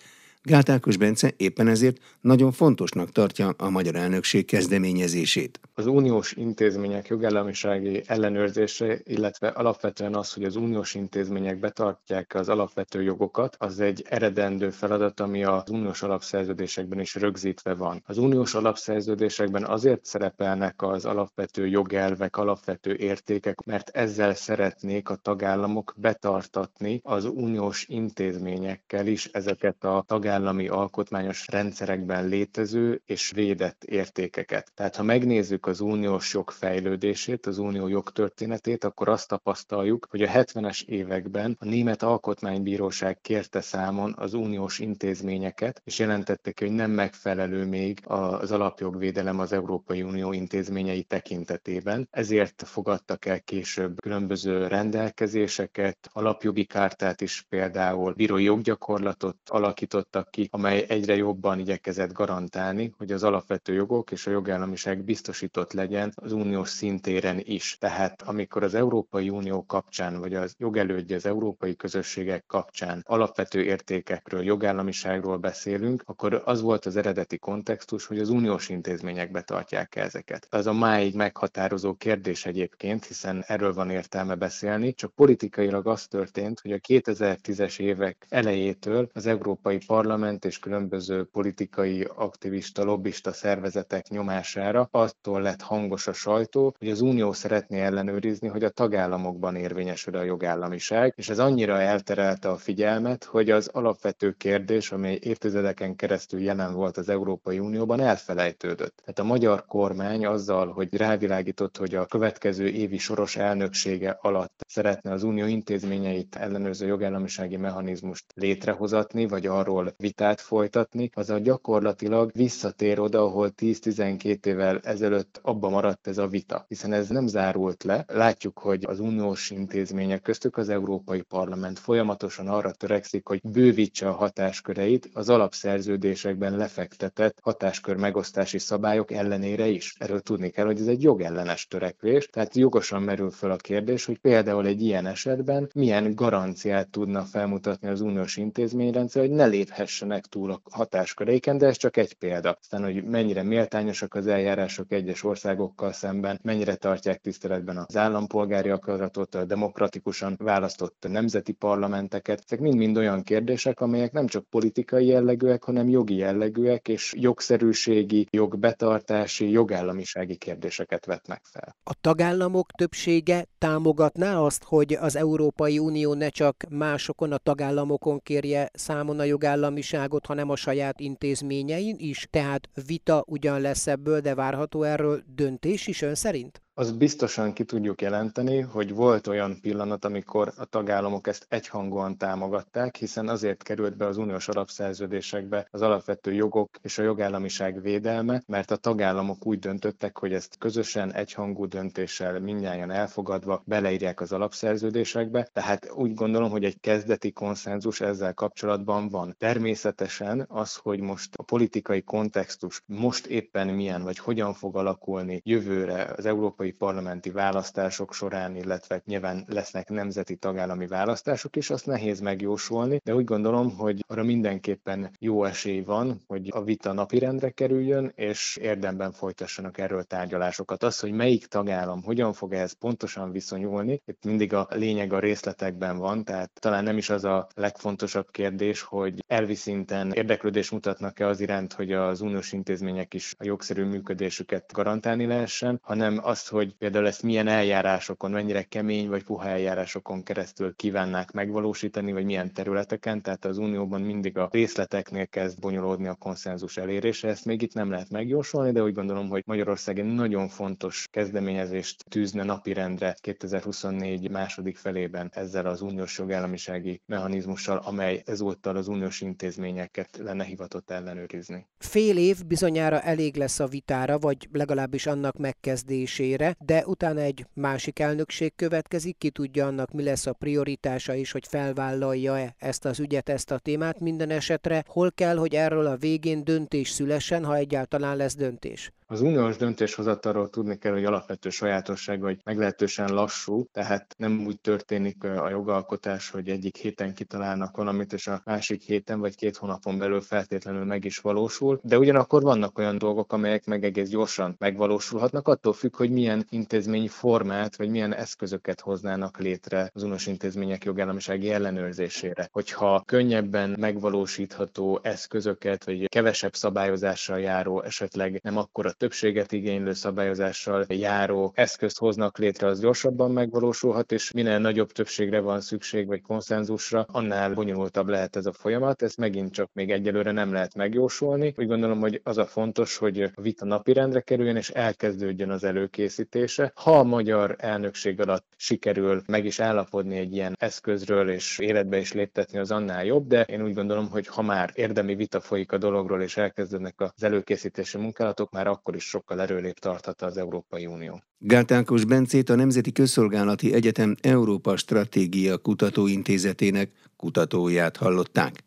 Gát 0.47 0.69
Ákos 0.69 0.97
Bence 0.97 1.33
éppen 1.37 1.67
ezért 1.67 1.97
nagyon 2.21 2.51
fontosnak 2.51 3.11
tartja 3.11 3.53
a 3.57 3.69
magyar 3.69 3.95
elnökség 3.95 4.45
kezdeményezését. 4.45 5.59
Az 5.73 5.85
uniós 5.85 6.31
intézmények 6.31 7.07
jogállamisági 7.07 8.03
ellenőrzése, 8.05 8.99
illetve 9.03 9.47
alapvetően 9.47 10.15
az, 10.15 10.33
hogy 10.33 10.43
az 10.43 10.55
uniós 10.55 10.93
intézmények 10.93 11.59
betartják 11.59 12.35
az 12.35 12.49
alapvető 12.49 13.01
jogokat, 13.01 13.55
az 13.59 13.79
egy 13.79 14.05
eredendő 14.09 14.69
feladat, 14.69 15.19
ami 15.19 15.43
az 15.43 15.69
uniós 15.69 16.03
alapszerződésekben 16.03 16.99
is 16.99 17.15
rögzítve 17.15 17.73
van. 17.73 18.03
Az 18.05 18.17
uniós 18.17 18.53
alapszerződésekben 18.53 19.65
azért 19.65 20.05
szerepelnek 20.05 20.81
az 20.81 21.05
alapvető 21.05 21.67
jogelvek, 21.67 22.37
alapvető 22.37 22.95
értékek, 22.95 23.63
mert 23.63 23.89
ezzel 23.89 24.33
szeretnék 24.33 25.09
a 25.09 25.15
tagállamok 25.15 25.93
betartatni 25.97 26.99
az 27.03 27.25
uniós 27.25 27.85
intézményekkel 27.87 29.07
is 29.07 29.25
ezeket 29.25 29.83
a 29.83 30.03
tagállamok 30.07 30.33
jogállami 30.35 30.67
alkotmányos 30.67 31.47
rendszerekben 31.47 32.27
létező 32.27 33.01
és 33.05 33.31
védett 33.31 33.83
értékeket. 33.83 34.71
Tehát 34.73 34.95
ha 34.95 35.03
megnézzük 35.03 35.65
az 35.65 35.79
uniós 35.79 36.33
jog 36.33 36.49
fejlődését, 36.49 37.45
az 37.45 37.57
unió 37.57 37.87
jogtörténetét, 37.87 38.83
akkor 38.83 39.09
azt 39.09 39.27
tapasztaljuk, 39.27 40.07
hogy 40.09 40.21
a 40.21 40.27
70-es 40.27 40.83
években 40.85 41.55
a 41.59 41.65
Német 41.65 42.03
Alkotmánybíróság 42.03 43.21
kérte 43.21 43.61
számon 43.61 44.13
az 44.17 44.33
uniós 44.33 44.79
intézményeket, 44.79 45.81
és 45.83 45.99
jelentette 45.99 46.51
ki, 46.51 46.65
hogy 46.65 46.73
nem 46.75 46.91
megfelelő 46.91 47.65
még 47.65 47.99
az 48.03 48.51
alapjogvédelem 48.51 49.39
az 49.39 49.51
Európai 49.53 50.01
Unió 50.01 50.31
intézményei 50.33 51.03
tekintetében. 51.03 52.07
Ezért 52.11 52.63
fogadtak 52.65 53.25
el 53.25 53.41
később 53.41 54.01
különböző 54.01 54.67
rendelkezéseket, 54.67 55.97
alapjogi 56.11 56.65
kártát 56.65 57.21
is 57.21 57.45
például, 57.49 58.13
bírói 58.13 58.43
joggyakorlatot 58.43 59.37
alakítottak 59.49 60.24
ki, 60.29 60.47
amely 60.51 60.85
egyre 60.87 61.15
jobban 61.15 61.59
igyekezett 61.59 62.11
garantálni, 62.13 62.93
hogy 62.97 63.11
az 63.11 63.23
alapvető 63.23 63.73
jogok 63.73 64.11
és 64.11 64.27
a 64.27 64.31
jogállamiság 64.31 65.03
biztosított 65.03 65.73
legyen 65.73 66.11
az 66.15 66.31
uniós 66.31 66.69
szintéren 66.69 67.39
is. 67.43 67.77
Tehát 67.79 68.21
amikor 68.21 68.63
az 68.63 68.73
Európai 68.75 69.29
Unió 69.29 69.65
kapcsán, 69.65 70.19
vagy 70.19 70.33
az 70.33 70.53
jogelődje 70.57 71.15
az 71.15 71.25
európai 71.25 71.75
közösségek 71.75 72.45
kapcsán 72.47 73.03
alapvető 73.07 73.63
értékekről, 73.63 74.43
jogállamiságról 74.43 75.37
beszélünk, 75.37 76.01
akkor 76.05 76.41
az 76.45 76.61
volt 76.61 76.85
az 76.85 76.95
eredeti 76.95 77.37
kontextus, 77.37 78.05
hogy 78.05 78.19
az 78.19 78.29
uniós 78.29 78.69
intézmények 78.69 79.31
betartják 79.31 79.95
ezeket. 79.95 80.47
Ez 80.49 80.65
a 80.65 80.73
máig 80.73 81.15
meghatározó 81.15 81.93
kérdés 81.93 82.45
egyébként, 82.45 83.05
hiszen 83.05 83.43
erről 83.47 83.73
van 83.73 83.89
értelme 83.89 84.35
beszélni, 84.35 84.93
csak 84.93 85.13
politikailag 85.15 85.87
az 85.87 86.07
történt, 86.07 86.59
hogy 86.59 86.71
a 86.71 86.77
2010-es 86.77 87.79
évek 87.79 88.25
elejétől 88.29 89.09
az 89.13 89.25
Európai 89.25 89.77
Parlament 89.85 90.14
és 90.23 90.59
különböző 90.59 91.23
politikai 91.23 92.07
aktivista, 92.15 92.83
lobbista 92.83 93.31
szervezetek 93.31 94.09
nyomására 94.09 94.87
attól 94.91 95.41
lett 95.41 95.61
hangos 95.61 96.07
a 96.07 96.13
sajtó, 96.13 96.75
hogy 96.79 96.89
az 96.89 97.01
Unió 97.01 97.33
szeretné 97.33 97.81
ellenőrizni, 97.81 98.47
hogy 98.47 98.63
a 98.63 98.69
tagállamokban 98.69 99.55
érvényesül 99.55 100.15
a 100.15 100.23
jogállamiság, 100.23 101.13
és 101.15 101.29
ez 101.29 101.39
annyira 101.39 101.79
elterelte 101.81 102.49
a 102.49 102.57
figyelmet, 102.57 103.23
hogy 103.23 103.49
az 103.49 103.67
alapvető 103.67 104.31
kérdés, 104.31 104.91
amely 104.91 105.19
évtizedeken 105.21 105.95
keresztül 105.95 106.41
jelen 106.41 106.73
volt 106.73 106.97
az 106.97 107.09
Európai 107.09 107.59
Unióban, 107.59 107.99
elfelejtődött. 107.99 108.95
Tehát 108.99 109.19
a 109.19 109.23
magyar 109.33 109.65
kormány 109.65 110.25
azzal, 110.25 110.71
hogy 110.71 110.95
rávilágított, 110.95 111.77
hogy 111.77 111.95
a 111.95 112.05
következő 112.05 112.67
évi 112.67 112.97
soros 112.97 113.35
elnöksége 113.35 114.17
alatt 114.21 114.64
szeretne 114.75 115.11
az 115.11 115.23
unió 115.23 115.45
intézményeit 115.45 116.35
ellenőrző 116.35 116.85
jogállamisági 116.87 117.57
mechanizmust 117.57 118.25
létrehozatni, 118.33 119.27
vagy 119.27 119.45
arról 119.47 119.93
vitát 119.97 120.41
folytatni, 120.41 121.09
az 121.13 121.29
a 121.29 121.37
gyakorlatilag 121.39 122.31
visszatér 122.33 122.99
oda, 122.99 123.21
ahol 123.21 123.51
10-12 123.61 124.45
évvel 124.45 124.79
ezelőtt 124.83 125.39
abba 125.43 125.69
maradt 125.69 126.07
ez 126.07 126.17
a 126.17 126.27
vita, 126.27 126.65
hiszen 126.67 126.93
ez 126.93 127.07
nem 127.09 127.27
zárult 127.27 127.83
le. 127.83 128.05
Látjuk, 128.07 128.59
hogy 128.59 128.83
az 128.87 128.99
uniós 128.99 129.49
intézmények 129.49 130.21
köztük 130.21 130.57
az 130.57 130.69
Európai 130.69 131.21
Parlament 131.21 131.79
folyamatosan 131.79 132.47
arra 132.47 132.71
törekszik, 132.71 133.27
hogy 133.27 133.41
bővítse 133.43 134.07
a 134.07 134.13
hatásköreit 134.13 135.09
az 135.13 135.29
alapszerződésekben 135.29 136.57
lefektetett 136.57 137.37
hatáskör 137.41 137.95
megosztási 137.95 138.57
szabályok 138.57 139.11
ellenére 139.11 139.67
is. 139.67 139.95
Erről 139.99 140.19
tudni 140.21 140.49
kell, 140.49 140.65
hogy 140.65 140.79
ez 140.79 140.87
egy 140.87 141.01
jogellenes 141.03 141.67
törekvés, 141.67 142.27
tehát 142.27 142.55
jogosan 142.55 143.01
merül 143.01 143.31
fel 143.31 143.51
a 143.51 143.55
kérdés, 143.55 144.05
hogy 144.05 144.17
például 144.19 144.64
egy 144.65 144.81
ilyen 144.81 145.05
esetben 145.05 145.69
milyen 145.73 146.15
garanciát 146.15 146.89
tudna 146.89 147.21
felmutatni 147.21 147.87
az 147.87 148.01
uniós 148.01 148.37
intézményrendszer, 148.37 149.21
hogy 149.21 149.31
ne 149.31 149.45
léphessenek 149.45 150.25
túl 150.25 150.51
a 150.51 150.61
hatásköreiken, 150.71 151.57
de 151.57 151.65
ez 151.67 151.77
csak 151.77 151.97
egy 151.97 152.13
példa. 152.13 152.57
Aztán, 152.59 152.83
hogy 152.83 153.03
mennyire 153.03 153.43
méltányosak 153.43 154.13
az 154.13 154.27
eljárások 154.27 154.91
egyes 154.91 155.23
országokkal 155.23 155.91
szemben, 155.91 156.39
mennyire 156.43 156.75
tartják 156.75 157.21
tiszteletben 157.21 157.77
az 157.77 157.97
állampolgári 157.97 158.69
akaratot, 158.69 159.35
a 159.35 159.45
demokratikusan 159.45 160.35
választott 160.37 161.05
nemzeti 161.09 161.51
parlamenteket. 161.51 162.41
Ezek 162.45 162.59
mind-mind 162.59 162.97
olyan 162.97 163.23
kérdések, 163.23 163.81
amelyek 163.81 164.11
nem 164.11 164.27
csak 164.27 164.49
politikai 164.49 165.05
jellegűek, 165.05 165.63
hanem 165.63 165.89
jogi 165.89 166.15
jellegűek 166.15 166.87
és 166.87 167.13
jogszerűségi, 167.17 168.27
jogbetartási, 168.31 169.49
jogállamisági 169.49 170.35
kérdéseket 170.35 171.05
vetnek 171.05 171.41
fel. 171.43 171.75
A 171.83 171.93
tagállamok 172.01 172.71
többsége 172.71 173.45
támogatná 173.57 174.39
azt, 174.55 174.63
hogy 174.63 174.93
az 174.93 175.15
Európai 175.15 175.79
Unió 175.79 176.13
ne 176.13 176.29
csak 176.29 176.63
másokon, 176.69 177.31
a 177.31 177.37
tagállamokon 177.37 178.19
kérje 178.23 178.69
számon 178.73 179.19
a 179.19 179.23
jogállamiságot, 179.23 180.25
hanem 180.25 180.49
a 180.49 180.55
saját 180.55 180.99
intézményein 180.99 181.95
is? 181.99 182.27
Tehát 182.29 182.69
vita 182.87 183.23
ugyan 183.27 183.61
lesz 183.61 183.87
ebből, 183.87 184.19
de 184.19 184.35
várható 184.35 184.83
erről 184.83 185.23
döntés 185.35 185.87
is 185.87 186.01
ön 186.01 186.15
szerint? 186.15 186.64
Az 186.77 186.91
biztosan 186.91 187.53
ki 187.53 187.63
tudjuk 187.63 188.01
jelenteni, 188.01 188.59
hogy 188.59 188.93
volt 188.93 189.27
olyan 189.27 189.59
pillanat, 189.61 190.05
amikor 190.05 190.53
a 190.57 190.65
tagállamok 190.65 191.27
ezt 191.27 191.45
egyhangúan 191.49 192.17
támogatták, 192.17 192.95
hiszen 192.95 193.27
azért 193.27 193.63
került 193.63 193.97
be 193.97 194.05
az 194.05 194.17
uniós 194.17 194.47
alapszerződésekbe 194.47 195.67
az 195.71 195.81
alapvető 195.81 196.33
jogok 196.33 196.69
és 196.81 196.97
a 196.97 197.03
jogállamiság 197.03 197.81
védelme, 197.81 198.43
mert 198.47 198.71
a 198.71 198.75
tagállamok 198.75 199.45
úgy 199.45 199.59
döntöttek, 199.59 200.17
hogy 200.17 200.33
ezt 200.33 200.57
közösen 200.57 201.13
egyhangú 201.13 201.65
döntéssel 201.65 202.39
mindnyáján 202.39 202.91
elfogadva 202.91 203.63
beleírják 203.65 204.21
az 204.21 204.31
alapszerződésekbe, 204.31 205.49
tehát 205.53 205.91
úgy 205.91 206.13
gondolom, 206.13 206.49
hogy 206.49 206.63
egy 206.63 206.79
kezdeti 206.79 207.31
konszenzus 207.31 208.01
ezzel 208.01 208.33
kapcsolatban 208.33 209.09
van. 209.09 209.35
Természetesen 209.37 210.45
az, 210.49 210.75
hogy 210.75 210.99
most 210.99 211.35
a 211.35 211.43
politikai 211.43 212.01
kontextus 212.01 212.81
most 212.85 213.25
éppen 213.25 213.67
milyen, 213.67 214.03
vagy 214.03 214.17
hogyan 214.17 214.53
fog 214.53 214.75
alakulni 214.75 215.41
jövőre 215.43 216.13
az 216.17 216.25
Európai 216.25 216.63
európai 216.65 216.87
parlamenti 216.87 217.29
választások 217.31 218.13
során, 218.13 218.55
illetve 218.55 219.01
nyilván 219.05 219.43
lesznek 219.47 219.89
nemzeti 219.89 220.35
tagállami 220.35 220.87
választások 220.87 221.55
is, 221.55 221.69
azt 221.69 221.85
nehéz 221.85 222.19
megjósolni, 222.19 223.01
de 223.03 223.15
úgy 223.15 223.23
gondolom, 223.23 223.77
hogy 223.77 224.03
arra 224.07 224.23
mindenképpen 224.23 225.11
jó 225.19 225.43
esély 225.43 225.81
van, 225.81 226.21
hogy 226.27 226.47
a 226.51 226.63
vita 226.63 226.93
napirendre 226.93 227.49
kerüljön, 227.49 228.11
és 228.15 228.57
érdemben 228.61 229.11
folytassanak 229.11 229.77
erről 229.77 230.03
tárgyalásokat. 230.03 230.83
Az, 230.83 230.99
hogy 230.99 231.11
melyik 231.11 231.45
tagállam 231.45 232.03
hogyan 232.03 232.33
fog 232.33 232.53
ehhez 232.53 232.71
pontosan 232.73 233.31
viszonyulni, 233.31 234.01
itt 234.05 234.23
mindig 234.25 234.53
a 234.53 234.67
lényeg 234.69 235.13
a 235.13 235.19
részletekben 235.19 235.97
van, 235.97 236.23
tehát 236.23 236.51
talán 236.59 236.83
nem 236.83 236.97
is 236.97 237.09
az 237.09 237.23
a 237.23 237.47
legfontosabb 237.55 238.31
kérdés, 238.31 238.81
hogy 238.81 239.23
elvi 239.27 239.55
szinten 239.55 240.11
érdeklődés 240.11 240.69
mutatnak-e 240.69 241.27
az 241.27 241.39
iránt, 241.39 241.73
hogy 241.73 241.91
az 241.91 242.21
uniós 242.21 242.51
intézmények 242.51 243.13
is 243.13 243.35
a 243.37 243.43
jogszerű 243.45 243.83
működésüket 243.83 244.71
garantálni 244.73 245.25
lehessen, 245.25 245.79
hanem 245.83 246.19
azt, 246.23 246.47
hogy 246.55 246.75
például 246.77 247.07
ezt 247.07 247.23
milyen 247.23 247.47
eljárásokon, 247.47 248.31
mennyire 248.31 248.63
kemény 248.63 249.09
vagy 249.09 249.23
puha 249.23 249.47
eljárásokon 249.47 250.23
keresztül 250.23 250.75
kívánnák 250.75 251.31
megvalósítani, 251.31 252.11
vagy 252.11 252.25
milyen 252.25 252.53
területeken. 252.53 253.21
Tehát 253.21 253.45
az 253.45 253.57
Unióban 253.57 254.01
mindig 254.01 254.37
a 254.37 254.49
részleteknél 254.51 255.25
kezd 255.27 255.59
bonyolódni 255.59 256.07
a 256.07 256.15
konszenzus 256.15 256.77
elérése. 256.77 257.27
Ezt 257.27 257.45
még 257.45 257.61
itt 257.61 257.73
nem 257.73 257.89
lehet 257.89 258.09
megjósolni, 258.09 258.71
de 258.71 258.83
úgy 258.83 258.93
gondolom, 258.93 259.29
hogy 259.29 259.43
Magyarország 259.45 259.99
egy 259.99 260.13
nagyon 260.13 260.47
fontos 260.47 261.07
kezdeményezést 261.11 262.03
tűzne 262.09 262.43
napirendre 262.43 263.15
2024 263.21 264.29
második 264.29 264.77
felében 264.77 265.31
ezzel 265.33 265.65
az 265.65 265.81
uniós 265.81 266.17
jogállamisági 266.17 267.01
mechanizmussal, 267.05 267.77
amely 267.77 268.21
ezúttal 268.25 268.75
az 268.75 268.87
uniós 268.87 269.21
intézményeket 269.21 270.17
lenne 270.23 270.43
hivatott 270.43 270.91
ellenőrizni. 270.91 271.67
Fél 271.77 272.17
év 272.17 272.45
bizonyára 272.45 273.01
elég 273.01 273.35
lesz 273.35 273.59
a 273.59 273.67
vitára, 273.67 274.19
vagy 274.19 274.47
legalábbis 274.51 275.05
annak 275.05 275.37
megkezdésére 275.37 276.44
végére, 276.45 276.57
de 276.65 276.85
utána 276.85 277.19
egy 277.19 277.45
másik 277.53 277.99
elnökség 277.99 278.55
következik, 278.55 279.17
ki 279.17 279.29
tudja 279.29 279.65
annak 279.65 279.91
mi 279.91 280.03
lesz 280.03 280.25
a 280.25 280.33
prioritása 280.33 281.13
is, 281.13 281.31
hogy 281.31 281.47
felvállalja-e 281.47 282.55
ezt 282.57 282.85
az 282.85 282.99
ügyet, 282.99 283.29
ezt 283.29 283.51
a 283.51 283.57
témát 283.57 283.99
minden 283.99 284.29
esetre, 284.29 284.83
hol 284.87 285.11
kell, 285.11 285.37
hogy 285.37 285.55
erről 285.55 285.85
a 285.85 285.97
végén 285.97 286.43
döntés 286.43 286.89
szülessen, 286.89 287.45
ha 287.45 287.55
egyáltalán 287.55 288.17
lesz 288.17 288.35
döntés. 288.35 288.91
Az 289.07 289.21
uniós 289.21 289.57
döntéshozatalról 289.57 290.49
tudni 290.49 290.77
kell, 290.77 290.91
hogy 290.91 291.05
alapvető 291.05 291.49
sajátosság, 291.49 292.21
hogy 292.21 292.39
meglehetősen 292.43 293.13
lassú, 293.13 293.65
tehát 293.71 294.15
nem 294.17 294.45
úgy 294.45 294.59
történik 294.59 295.23
a 295.23 295.49
jogalkotás, 295.49 296.29
hogy 296.29 296.49
egyik 296.49 296.77
héten 296.77 297.13
kitalálnak 297.13 297.77
valamit, 297.77 298.13
és 298.13 298.27
a 298.27 298.41
másik 298.45 298.81
héten 298.81 299.19
vagy 299.19 299.35
két 299.35 299.57
hónapon 299.57 299.97
belül 299.97 300.21
feltétlenül 300.21 300.83
meg 300.83 301.05
is 301.05 301.17
valósul, 301.17 301.79
de 301.83 301.97
ugyanakkor 301.97 302.41
vannak 302.41 302.77
olyan 302.77 302.97
dolgok, 302.97 303.33
amelyek 303.33 303.65
meg 303.65 303.83
egész 303.83 304.09
gyorsan 304.09 304.55
megvalósulhatnak, 304.57 305.47
attól 305.47 305.73
függ, 305.73 305.95
hogy 305.95 306.11
milyen 306.11 306.45
intézményi 306.49 307.07
formát, 307.07 307.75
vagy 307.75 307.89
milyen 307.89 308.13
eszközöket 308.13 308.81
hoznának 308.81 309.39
létre 309.39 309.89
az 309.93 310.03
uniós 310.03 310.27
intézmények 310.27 310.83
jogállamisági 310.83 311.51
ellenőrzésére. 311.51 312.49
Hogyha 312.51 313.03
könnyebben 313.05 313.75
megvalósítható 313.79 314.99
eszközöket, 315.03 315.85
vagy 315.85 316.07
kevesebb 316.07 316.55
szabályozással 316.55 317.39
járó, 317.39 317.81
esetleg 317.81 318.39
nem 318.43 318.57
akkora 318.57 318.93
többséget 318.97 319.51
igénylő 319.51 319.93
szabályozással 319.93 320.85
járó 320.87 321.51
eszközt 321.55 321.97
hoznak 321.97 322.37
létre, 322.37 322.67
az 322.67 322.79
gyorsabban 322.79 323.31
megvalósulhat, 323.31 324.11
és 324.11 324.31
minél 324.31 324.59
nagyobb 324.59 324.91
többségre 324.91 325.39
van 325.39 325.61
szükség, 325.61 326.07
vagy 326.07 326.21
konszenzusra, 326.21 327.05
annál 327.11 327.53
bonyolultabb 327.53 328.07
lehet 328.07 328.35
ez 328.35 328.45
a 328.45 328.53
folyamat. 328.53 329.01
Ezt 329.01 329.17
megint 329.17 329.53
csak 329.53 329.69
még 329.73 329.91
egyelőre 329.91 330.31
nem 330.31 330.51
lehet 330.51 330.75
megjósolni. 330.75 331.53
Úgy 331.57 331.67
gondolom, 331.67 331.99
hogy 331.99 332.21
az 332.23 332.37
a 332.37 332.45
fontos, 332.45 332.97
hogy 332.97 333.21
a 333.21 333.41
vita 333.41 333.65
napirendre 333.65 334.21
kerüljön, 334.21 334.55
és 334.55 334.69
elkezdődjön 334.69 335.49
az 335.49 335.63
előkészítése. 335.63 336.71
Ha 336.75 336.99
a 336.99 337.03
magyar 337.03 337.55
elnökség 337.57 338.21
alatt 338.21 338.45
sikerül 338.55 339.21
meg 339.27 339.45
is 339.45 339.59
állapodni 339.59 340.17
egy 340.17 340.33
ilyen 340.33 340.55
eszközről, 340.59 341.29
és 341.29 341.59
életbe 341.59 341.97
is 341.97 342.13
léptetni, 342.13 342.57
az 342.57 342.71
annál 342.71 343.05
jobb, 343.05 343.27
de 343.27 343.41
én 343.41 343.63
úgy 343.63 343.73
gondolom, 343.73 344.09
hogy 344.09 344.27
ha 344.27 344.41
már 344.41 344.71
érdemi 344.73 345.15
vita 345.15 345.39
folyik 345.39 345.71
a 345.71 345.77
dologról, 345.77 346.21
és 346.21 346.37
elkezdődnek 346.37 347.01
az 347.01 347.23
előkészítési 347.23 347.97
munkálatok, 347.97 348.51
már 348.51 348.67
akkor 348.67 348.84
is 348.93 349.03
sokkal 349.03 349.41
erőlép 349.41 349.79
tarthat 349.79 350.21
az 350.21 350.37
Európai 350.37 350.85
Unió. 350.85 351.23
Gátánkos 351.37 352.05
Bencét 352.05 352.49
a 352.49 352.55
Nemzeti 352.55 352.91
Közszolgálati 352.91 353.73
Egyetem 353.73 354.15
Európa 354.21 354.77
Stratégia 354.77 355.57
Kutatóintézetének 355.57 356.91
kutatóját 357.15 357.97
hallották. 357.97 358.63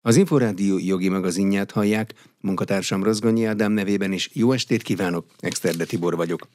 Az 0.00 0.16
Inforádió 0.16 0.78
jogi 0.78 1.08
magazinját 1.08 1.70
hallják, 1.70 2.14
munkatársam 2.40 3.02
Rozgonyi 3.02 3.44
Ádám 3.44 3.72
nevében 3.72 4.12
is 4.12 4.30
jó 4.32 4.52
estét 4.52 4.82
kívánok, 4.82 5.26
Exterde 5.38 5.84
Tibor 5.84 6.16
vagyok. 6.16 6.48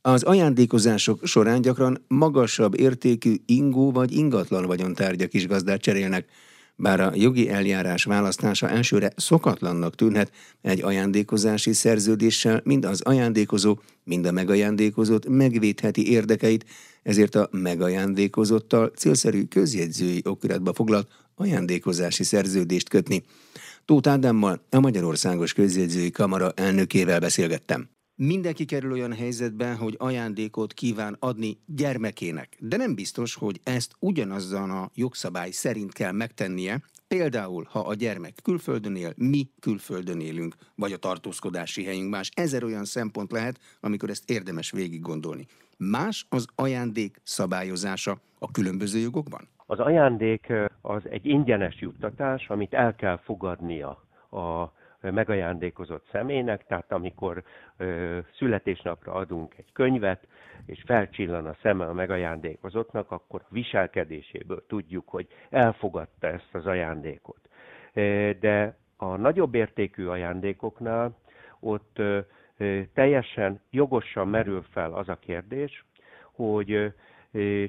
Az 0.00 0.22
ajándékozások 0.22 1.26
során 1.26 1.60
gyakran 1.60 2.04
magasabb 2.08 2.78
értékű 2.78 3.34
ingó 3.46 3.92
vagy 3.92 4.12
ingatlan 4.12 4.66
vagyontárgyak 4.66 5.34
is 5.34 5.46
gazdát 5.46 5.80
cserélnek, 5.80 6.28
bár 6.76 7.00
a 7.00 7.12
jogi 7.14 7.48
eljárás 7.48 8.04
választása 8.04 8.68
elsőre 8.68 9.12
szokatlannak 9.16 9.94
tűnhet, 9.94 10.32
egy 10.62 10.82
ajándékozási 10.82 11.72
szerződéssel 11.72 12.60
mind 12.64 12.84
az 12.84 13.00
ajándékozó, 13.00 13.78
mind 14.04 14.26
a 14.26 14.32
megajándékozott 14.32 15.28
megvédheti 15.28 16.10
érdekeit, 16.10 16.64
ezért 17.02 17.34
a 17.34 17.48
megajándékozottal 17.50 18.92
célszerű 18.96 19.44
közjegyzői 19.44 20.22
okiratba 20.24 20.72
foglalt 20.72 21.08
ajándékozási 21.34 22.24
szerződést 22.24 22.88
kötni. 22.88 23.24
Tóth 23.84 24.08
Ádámmal, 24.08 24.60
a 24.70 24.80
Magyarországos 24.80 25.52
Közjegyzői 25.52 26.10
Kamara 26.10 26.52
elnökével 26.54 27.20
beszélgettem. 27.20 27.95
Mindenki 28.18 28.64
kerül 28.64 28.92
olyan 28.92 29.12
helyzetbe, 29.12 29.74
hogy 29.74 29.94
ajándékot 29.98 30.72
kíván 30.72 31.16
adni 31.18 31.58
gyermekének, 31.66 32.56
de 32.60 32.76
nem 32.76 32.94
biztos, 32.94 33.34
hogy 33.34 33.60
ezt 33.62 33.94
ugyanazzal 33.98 34.70
a 34.70 34.90
jogszabály 34.94 35.50
szerint 35.50 35.92
kell 35.92 36.12
megtennie, 36.12 36.80
Például, 37.08 37.66
ha 37.70 37.78
a 37.78 37.94
gyermek 37.94 38.32
külföldön 38.42 38.96
él, 38.96 39.12
mi 39.16 39.48
külföldön 39.60 40.20
élünk, 40.20 40.54
vagy 40.74 40.92
a 40.92 40.96
tartózkodási 40.96 41.84
helyünk 41.84 42.10
más. 42.10 42.30
Ezer 42.34 42.64
olyan 42.64 42.84
szempont 42.84 43.32
lehet, 43.32 43.58
amikor 43.80 44.10
ezt 44.10 44.30
érdemes 44.30 44.70
végig 44.70 45.00
gondolni. 45.00 45.46
Más 45.78 46.26
az 46.28 46.46
ajándék 46.54 47.20
szabályozása 47.22 48.16
a 48.38 48.50
különböző 48.50 48.98
jogokban? 48.98 49.48
Az 49.66 49.78
ajándék 49.78 50.52
az 50.80 51.02
egy 51.08 51.26
ingyenes 51.26 51.80
juttatás, 51.80 52.48
amit 52.48 52.74
el 52.74 52.94
kell 52.94 53.16
fogadnia 53.16 53.88
a 54.30 54.72
megajándékozott 55.10 56.06
személynek, 56.12 56.66
tehát 56.66 56.92
amikor 56.92 57.42
ö, 57.76 58.18
születésnapra 58.36 59.12
adunk 59.12 59.54
egy 59.58 59.72
könyvet, 59.72 60.26
és 60.66 60.82
felcsillan 60.86 61.46
a 61.46 61.56
szeme 61.62 61.84
a 61.84 61.92
megajándékozottnak, 61.92 63.10
akkor 63.10 63.40
a 63.44 63.48
viselkedéséből 63.50 64.64
tudjuk, 64.66 65.08
hogy 65.08 65.26
elfogadta 65.50 66.26
ezt 66.26 66.48
az 66.52 66.66
ajándékot. 66.66 67.48
De 68.40 68.76
a 68.96 69.16
nagyobb 69.16 69.54
értékű 69.54 70.06
ajándékoknál 70.06 71.16
ott 71.60 71.98
ö, 71.98 72.20
teljesen 72.94 73.60
jogosan 73.70 74.28
merül 74.28 74.62
fel 74.70 74.92
az 74.92 75.08
a 75.08 75.18
kérdés, 75.18 75.84
hogy 76.32 76.92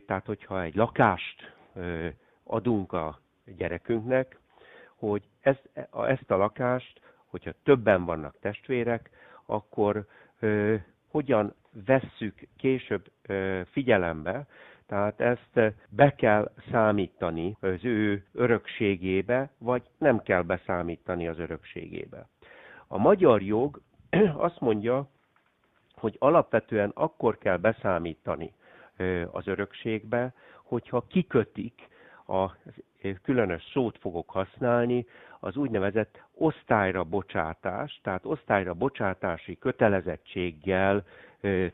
tehát 0.06 0.26
hogyha 0.26 0.62
egy 0.64 0.76
lakást 0.76 1.54
adunk 2.44 2.94
a 2.94 3.20
gyerekünknek, 3.58 4.40
hogy 4.96 5.24
ezt, 5.42 5.70
ezt 6.08 6.32
a 6.32 6.36
lakást, 6.36 7.02
hogyha 7.28 7.52
többen 7.64 8.06
vannak 8.06 8.36
testvérek, 8.40 9.10
akkor 9.46 10.06
ö, 10.40 10.76
hogyan 11.12 11.54
vesszük 11.86 12.48
később 12.58 13.12
ö, 13.22 13.62
figyelembe, 13.72 14.48
tehát 14.88 15.22
ezt 15.22 15.76
be 15.90 16.16
kell 16.16 16.52
számítani 16.72 17.58
az 17.60 17.86
ő 17.86 18.26
örökségébe, 18.34 19.50
vagy 19.58 19.84
nem 19.98 20.20
kell 20.22 20.42
beszámítani 20.42 21.28
az 21.28 21.40
örökségébe. 21.40 22.28
A 22.88 22.98
magyar 22.98 23.42
jog 23.42 23.82
azt 24.48 24.60
mondja, 24.60 25.08
hogy 25.96 26.16
alapvetően 26.20 26.92
akkor 26.94 27.38
kell 27.38 27.58
beszámítani 27.58 28.54
az 29.32 29.48
örökségbe, 29.48 30.34
hogyha 30.64 31.02
kikötik, 31.08 31.88
a 32.28 32.52
különös 33.24 33.64
szót 33.74 33.98
fogok 33.98 34.30
használni, 34.30 35.06
az 35.40 35.56
úgynevezett 35.56 36.22
osztályra 36.34 37.04
bocsátás, 37.04 38.00
tehát 38.04 38.26
osztályra 38.26 38.74
bocsátási 38.74 39.58
kötelezettséggel 39.58 41.04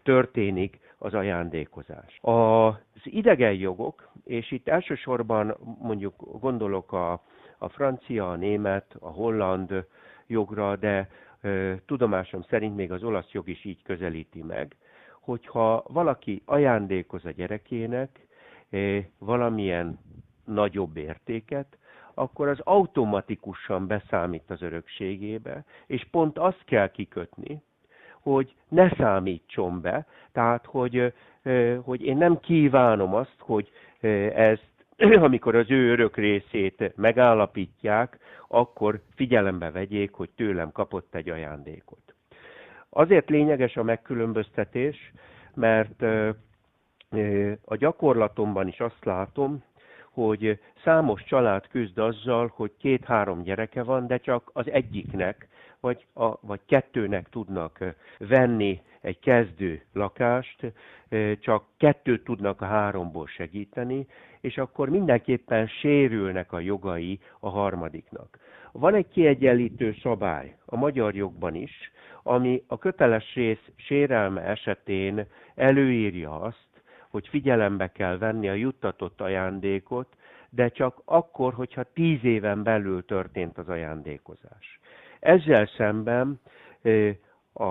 történik 0.04 0.80
az 0.98 1.14
ajándékozás. 1.14 2.20
Az 2.22 3.02
idegen 3.04 3.54
jogok, 3.54 4.10
és 4.24 4.52
itt 4.52 4.68
elsősorban 4.68 5.58
mondjuk 5.82 6.40
gondolok 6.40 6.92
a, 6.92 7.12
a 7.58 7.70
francia, 7.70 8.30
a 8.30 8.36
német, 8.36 8.96
a 9.00 9.10
holland 9.10 9.86
jogra, 10.28 10.76
de 10.76 11.10
tudomásom 11.86 12.42
szerint 12.50 12.76
még 12.76 12.92
az 12.92 13.04
olasz 13.04 13.32
jog 13.32 13.50
is 13.50 13.66
így 13.66 13.84
közelíti 13.84 14.42
meg, 14.42 14.76
hogyha 15.20 15.84
valaki 15.88 16.42
ajándékoz 16.46 17.26
a 17.26 17.32
gyerekének 17.32 18.28
valamilyen 19.18 20.00
nagyobb 20.46 20.98
értéket, 20.98 21.78
akkor 22.14 22.48
az 22.48 22.60
automatikusan 22.64 23.88
beszámít 23.88 24.50
az 24.50 24.62
örökségébe, 24.62 25.64
és 25.88 26.08
pont 26.12 26.38
azt 26.38 26.64
kell 26.66 26.92
kikötni, 26.92 27.62
hogy 28.22 28.56
ne 28.70 28.90
számítson 28.90 29.82
be, 29.82 30.06
tehát 30.32 30.66
hogy, 30.66 31.14
hogy 31.84 32.06
én 32.06 32.18
nem 32.18 32.40
kívánom 32.40 33.14
azt, 33.14 33.36
hogy 33.40 33.72
ezt, 34.34 34.72
amikor 35.28 35.56
az 35.56 35.72
ő 35.72 35.92
örök 35.92 36.18
részét 36.18 36.92
megállapítják, 36.96 38.18
akkor 38.48 39.02
figyelembe 39.16 39.72
vegyék, 39.72 40.14
hogy 40.14 40.30
tőlem 40.36 40.72
kapott 40.72 41.16
egy 41.16 41.30
ajándékot. 41.30 42.16
Azért 42.90 43.30
lényeges 43.30 43.78
a 43.78 43.84
megkülönböztetés, 43.84 45.12
mert 45.54 46.02
a 47.66 47.76
gyakorlatomban 47.76 48.68
is 48.68 48.80
azt 48.80 49.06
látom, 49.06 49.64
hogy 50.14 50.60
számos 50.84 51.24
család 51.24 51.68
küzd 51.68 51.98
azzal, 51.98 52.52
hogy 52.56 52.72
két-három 52.78 53.42
gyereke 53.42 53.84
van, 53.84 54.08
de 54.08 54.18
csak 54.18 54.50
az 54.54 54.70
egyiknek 54.70 55.48
vagy, 55.80 56.06
a, 56.14 56.38
vagy 56.42 56.60
kettőnek 56.66 57.30
tudnak 57.30 57.96
venni 58.18 58.82
egy 59.02 59.20
kezdő 59.20 59.82
lakást, 59.94 60.74
csak 61.40 61.64
kettőt 61.78 62.24
tudnak 62.24 62.62
a 62.62 62.66
háromból 62.66 63.28
segíteni, 63.28 64.08
és 64.42 64.58
akkor 64.58 64.90
mindenképpen 64.90 65.68
sérülnek 65.68 66.52
a 66.52 66.60
jogai 66.60 67.20
a 67.40 67.50
harmadiknak. 67.50 68.40
Van 68.72 68.96
egy 68.96 69.08
kiegyenlítő 69.08 69.96
szabály 70.02 70.56
a 70.66 70.76
magyar 70.76 71.16
jogban 71.16 71.56
is, 71.56 71.92
ami 72.24 72.64
a 72.68 72.78
köteles 72.78 73.34
rész 73.34 73.72
sérelme 73.76 74.42
esetén 74.42 75.26
előírja 75.56 76.40
azt, 76.40 76.73
hogy 77.14 77.28
figyelembe 77.28 77.92
kell 77.92 78.18
venni 78.18 78.50
a 78.50 78.54
juttatott 78.54 79.22
ajándékot, 79.22 80.16
de 80.50 80.70
csak 80.70 81.02
akkor, 81.06 81.54
hogyha 81.54 81.84
tíz 81.94 82.24
éven 82.24 82.64
belül 82.64 83.06
történt 83.06 83.58
az 83.58 83.70
ajándékozás. 83.70 84.80
Ezzel 85.20 85.66
szemben, 85.78 86.40
a, 87.54 87.66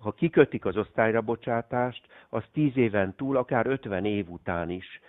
ha 0.00 0.12
kikötik 0.16 0.64
az 0.64 0.76
osztályra 0.76 1.20
bocsátást, 1.20 2.06
az 2.28 2.42
tíz 2.52 2.76
éven 2.76 3.14
túl, 3.16 3.36
akár 3.36 3.66
50 3.66 4.04
év 4.04 4.28
után 4.28 4.70
is 4.70 5.00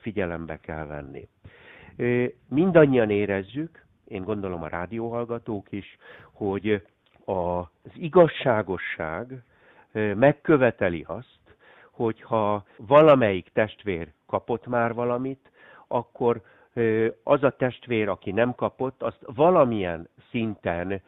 figyelembe 0.00 0.60
kell 0.60 0.86
venni. 0.86 1.28
Mindannyian 2.48 3.10
érezzük, 3.10 3.84
én 4.04 4.24
gondolom 4.24 4.62
a 4.62 4.68
rádióhallgatók 4.68 5.72
is, 5.72 5.96
hogy 6.32 6.82
az 7.24 7.92
igazságosság 7.94 9.42
megköveteli 9.92 11.04
azt, 11.06 11.37
hogyha 11.98 12.64
valamelyik 12.76 13.50
testvér 13.52 14.08
kapott 14.26 14.66
már 14.66 14.94
valamit, 14.94 15.50
akkor 15.88 16.42
az 17.22 17.42
a 17.42 17.50
testvér, 17.50 18.08
aki 18.08 18.30
nem 18.30 18.54
kapott, 18.54 19.02
azt 19.02 19.18
valamilyen 19.34 20.08
szinten 20.30 21.02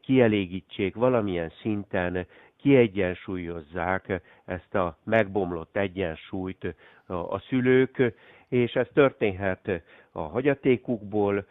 kielégítsék, 0.00 0.94
valamilyen 0.94 1.52
szinten 1.60 2.26
kiegyensúlyozzák 2.56 4.20
ezt 4.44 4.74
a 4.74 4.96
megbomlott 5.04 5.76
egyensúlyt 5.76 6.74
a 7.06 7.38
szülők, 7.38 8.14
és 8.48 8.72
ez 8.72 8.86
történhet 8.92 9.82
a 10.12 10.20
hagyatékukból, 10.20 11.46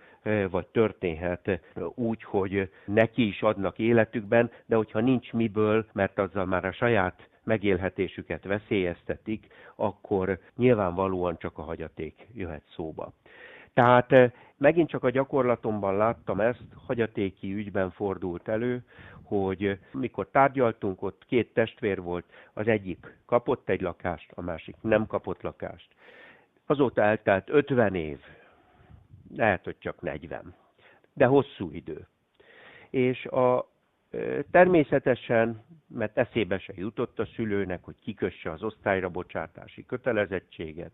vagy 0.50 0.68
történhet 0.68 1.60
úgy, 1.96 2.24
hogy 2.24 2.72
neki 2.86 3.28
is 3.28 3.42
adnak 3.42 3.80
életükben, 3.80 4.52
de 4.66 4.76
hogyha 4.76 5.00
nincs 5.00 5.34
miből, 5.34 5.86
mert 5.94 6.20
azzal 6.20 6.46
már 6.46 6.66
a 6.66 6.72
saját 6.72 7.30
megélhetésüket 7.48 8.44
veszélyeztetik, 8.44 9.48
akkor 9.76 10.40
nyilvánvalóan 10.56 11.38
csak 11.38 11.58
a 11.58 11.62
hagyaték 11.62 12.28
jöhet 12.34 12.64
szóba. 12.76 13.14
Tehát 13.74 14.12
eh, 14.12 14.32
megint 14.58 14.90
csak 14.90 15.04
a 15.04 15.10
gyakorlatomban 15.10 15.98
láttam 15.98 16.40
ezt, 16.40 16.64
hagyatéki 16.86 17.54
ügyben 17.54 17.92
fordult 17.92 18.48
elő, 18.48 18.84
hogy 19.24 19.80
mikor 19.92 20.30
tárgyaltunk, 20.32 21.02
ott 21.02 21.26
két 21.28 21.54
testvér 21.54 22.02
volt, 22.02 22.26
az 22.54 22.68
egyik 22.68 23.18
kapott 23.26 23.70
egy 23.70 23.82
lakást, 23.82 24.32
a 24.34 24.42
másik 24.42 24.76
nem 24.82 25.08
kapott 25.08 25.42
lakást. 25.42 25.88
Azóta 26.66 27.02
eltelt 27.02 27.50
50 27.50 27.96
év, 27.96 28.20
lehet, 29.36 29.64
hogy 29.64 29.76
csak 29.80 30.02
40, 30.02 30.54
de 31.14 31.26
hosszú 31.26 31.70
idő. 31.72 32.08
És 32.90 33.26
a 33.26 33.68
Természetesen, 34.52 35.64
mert 35.88 36.18
eszébe 36.18 36.60
se 36.60 36.74
jutott 36.76 37.20
a 37.20 37.26
szülőnek, 37.36 37.84
hogy 37.84 37.96
kikösse 38.04 38.52
az 38.52 38.64
osztályra 38.64 39.10
bocsátási 39.10 39.86
kötelezettséget, 39.86 40.92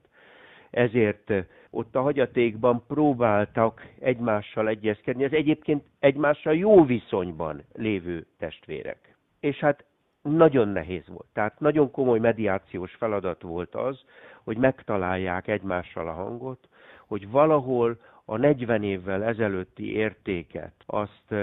ezért 0.69 1.33
ott 1.69 1.95
a 1.95 2.01
hagyatékban 2.01 2.83
próbáltak 2.87 3.87
egymással 3.99 4.67
egyezkedni, 4.67 5.23
az 5.23 5.33
egyébként 5.33 5.83
egymással 5.99 6.55
jó 6.55 6.85
viszonyban 6.85 7.63
lévő 7.73 8.25
testvérek. 8.37 9.15
És 9.39 9.57
hát 9.57 9.85
nagyon 10.21 10.67
nehéz 10.67 11.07
volt. 11.07 11.27
Tehát 11.33 11.59
nagyon 11.59 11.91
komoly 11.91 12.19
mediációs 12.19 12.93
feladat 12.95 13.41
volt 13.41 13.75
az, 13.75 14.03
hogy 14.43 14.57
megtalálják 14.57 15.47
egymással 15.47 16.07
a 16.07 16.13
hangot, 16.13 16.67
hogy 17.07 17.29
valahol 17.29 17.99
a 18.25 18.37
40 18.37 18.83
évvel 18.83 19.23
ezelőtti 19.23 19.95
értéket 19.95 20.73
azt 20.85 21.33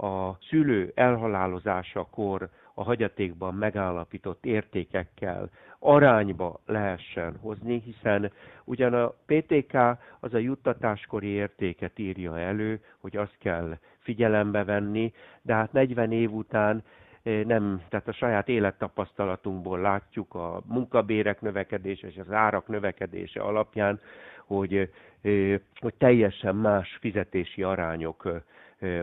a 0.00 0.38
szülő 0.48 0.92
elhalálozásakor 0.94 2.48
a 2.74 2.82
hagyatékban 2.82 3.54
megállapított 3.54 4.44
értékekkel 4.44 5.50
arányba 5.78 6.60
lehessen 6.66 7.36
hozni, 7.40 7.80
hiszen 7.84 8.32
ugyan 8.64 8.94
a 8.94 9.14
PTK 9.26 9.74
az 10.20 10.34
a 10.34 10.38
juttatáskori 10.38 11.26
értéket 11.26 11.98
írja 11.98 12.38
elő, 12.38 12.80
hogy 12.98 13.16
azt 13.16 13.36
kell 13.38 13.78
figyelembe 13.98 14.64
venni, 14.64 15.12
de 15.42 15.54
hát 15.54 15.72
40 15.72 16.12
év 16.12 16.32
után 16.32 16.82
eh, 17.22 17.44
nem, 17.44 17.82
tehát 17.88 18.08
a 18.08 18.12
saját 18.12 18.48
élettapasztalatunkból 18.48 19.80
látjuk 19.80 20.34
a 20.34 20.62
munkabérek 20.66 21.40
növekedése 21.40 22.06
és 22.06 22.16
az 22.16 22.32
árak 22.32 22.68
növekedése 22.68 23.40
alapján, 23.40 24.00
hogy, 24.46 24.74
eh, 25.22 25.60
hogy 25.80 25.94
teljesen 25.98 26.56
más 26.56 26.96
fizetési 27.00 27.62
arányok 27.62 28.22
eh, 28.26 28.40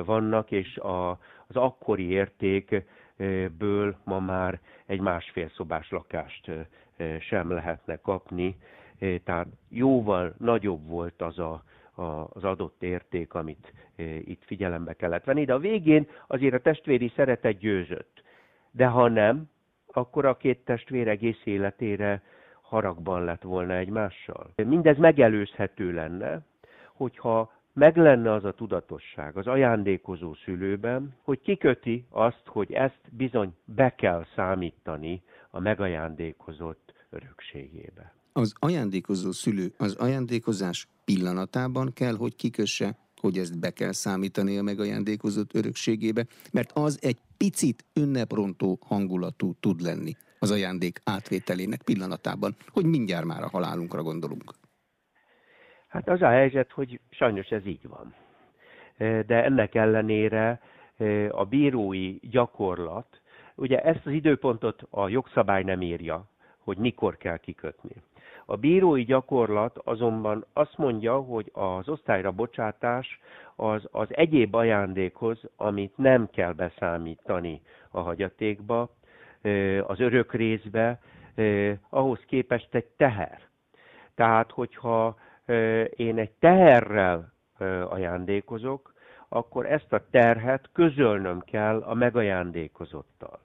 vannak, 0.05 0.51
és 0.51 0.77
a, 0.77 1.10
az 1.48 1.55
akkori 1.55 2.10
értékből 2.10 3.96
ma 4.03 4.20
már 4.20 4.60
egy 4.86 5.00
másfél 5.00 5.50
szobás 5.50 5.89
lakást 5.89 6.51
sem 7.20 7.51
lehetne 7.51 7.96
kapni, 7.96 8.58
tehát 9.24 9.48
jóval 9.70 10.34
nagyobb 10.38 10.88
volt 10.88 11.22
az 11.22 11.39
a, 11.39 11.63
az 12.29 12.44
adott 12.44 12.84
érték, 12.84 13.34
amit 13.34 13.74
itt 14.25 14.44
figyelembe 14.46 14.94
kellett 14.94 15.24
venni, 15.24 15.46
de 15.46 15.53
a 15.53 15.60
végén 15.60 16.08
azért 16.27 16.53
a 16.53 16.60
testvéri 16.60 17.12
szeretet 17.15 17.58
győzött. 17.58 18.24
De 18.72 18.86
ha 18.86 19.08
nem, 19.08 19.50
akkor 19.88 20.25
a 20.25 20.38
két 20.38 20.60
testvér 20.65 21.08
egész 21.08 21.41
életére 21.44 22.22
haragban 22.62 23.24
lett 23.24 23.41
volna 23.41 23.74
egymással. 23.74 24.50
Mindez 24.55 24.98
megelőzhető 24.98 25.94
lenne, 25.94 26.39
hogyha 26.94 27.51
meg 27.75 27.98
lenne 27.98 28.34
az 28.34 28.44
a 28.46 28.53
tudatosság 28.53 29.38
az 29.38 29.48
ajándékozó 29.48 30.34
szülőben, 30.34 31.15
hogy 31.22 31.41
kiköti 31.41 32.05
azt, 32.10 32.41
hogy 32.46 32.72
ezt 32.72 33.00
bizony 33.12 33.53
be 33.65 33.96
kell 33.96 34.25
számítani 34.36 35.24
a 35.50 35.60
megajándékozott 35.60 36.94
örökségébe. 37.10 38.13
Az 38.34 38.53
ajándékozó 38.60 39.32
szülő 39.32 39.74
az 39.77 39.96
ajándékozás 39.96 40.88
pillanatában 41.05 41.94
kell, 41.94 42.15
hogy 42.15 42.36
kikösse, 42.36 42.98
hogy 43.22 43.38
ezt 43.38 43.60
be 43.60 43.72
kell 43.72 43.91
számítani 43.91 44.58
a 44.58 44.62
megajándékozott 44.62 45.53
örökségébe, 45.53 46.25
mert 46.51 46.72
az 46.72 47.00
egy 47.01 47.17
picit 47.38 47.86
ünneprontó 47.94 48.79
hangulatú 48.82 49.53
tud 49.60 49.82
lenni 49.82 50.12
az 50.39 50.51
ajándék 50.51 51.01
átvételének 51.03 51.82
pillanatában, 51.82 52.55
hogy 52.67 52.86
mindjárt 52.86 53.25
már 53.25 53.44
a 53.44 53.50
halálunkra 53.50 54.03
gondolunk. 54.03 54.53
Hát 55.88 56.10
az 56.10 56.22
a 56.22 56.27
helyzet, 56.27 56.72
hogy 56.72 57.00
sajnos 57.10 57.50
ez 57.50 57.65
így 57.65 57.88
van. 57.88 58.13
De 59.25 59.44
ennek 59.44 59.75
ellenére 59.75 60.60
a 61.30 61.46
bírói 61.46 62.18
gyakorlat, 62.22 63.22
ugye 63.56 63.82
ezt 63.82 64.06
az 64.06 64.12
időpontot 64.12 64.88
a 64.89 65.08
jogszabály 65.08 65.63
nem 65.63 65.82
írja, 65.82 66.25
hogy 66.60 66.77
mikor 66.77 67.18
kell 67.18 67.38
kikötni. 67.38 67.96
A 68.46 68.56
bírói 68.56 69.04
gyakorlat 69.04 69.77
azonban 69.84 70.46
azt 70.54 70.77
mondja, 70.77 71.20
hogy 71.20 71.51
az 71.54 71.89
osztályra 71.89 72.32
bocsátás 72.32 73.20
az, 73.56 73.88
az 73.92 74.08
egyéb 74.10 74.56
ajándékhoz, 74.56 75.42
amit 75.56 75.98
nem 75.98 76.29
kell 76.29 76.51
beszámítani 76.51 77.62
a 77.90 78.00
hagyatékba, 78.00 78.90
az 79.81 80.00
örök 80.00 80.33
részbe, 80.33 81.00
ahhoz 81.90 82.20
képest 82.25 82.75
egy 82.75 82.86
teher. 82.86 83.40
Tehát, 84.16 84.51
hogyha 84.51 85.18
én 85.96 86.18
egy 86.18 86.31
teherrel 86.40 87.34
ajándékozok, 87.90 88.94
akkor 89.29 89.66
ezt 89.66 89.94
a 89.94 90.05
terhet 90.12 90.70
közölnöm 90.74 91.40
kell 91.40 91.81
a 91.81 91.94
megajándékozottal. 91.94 93.40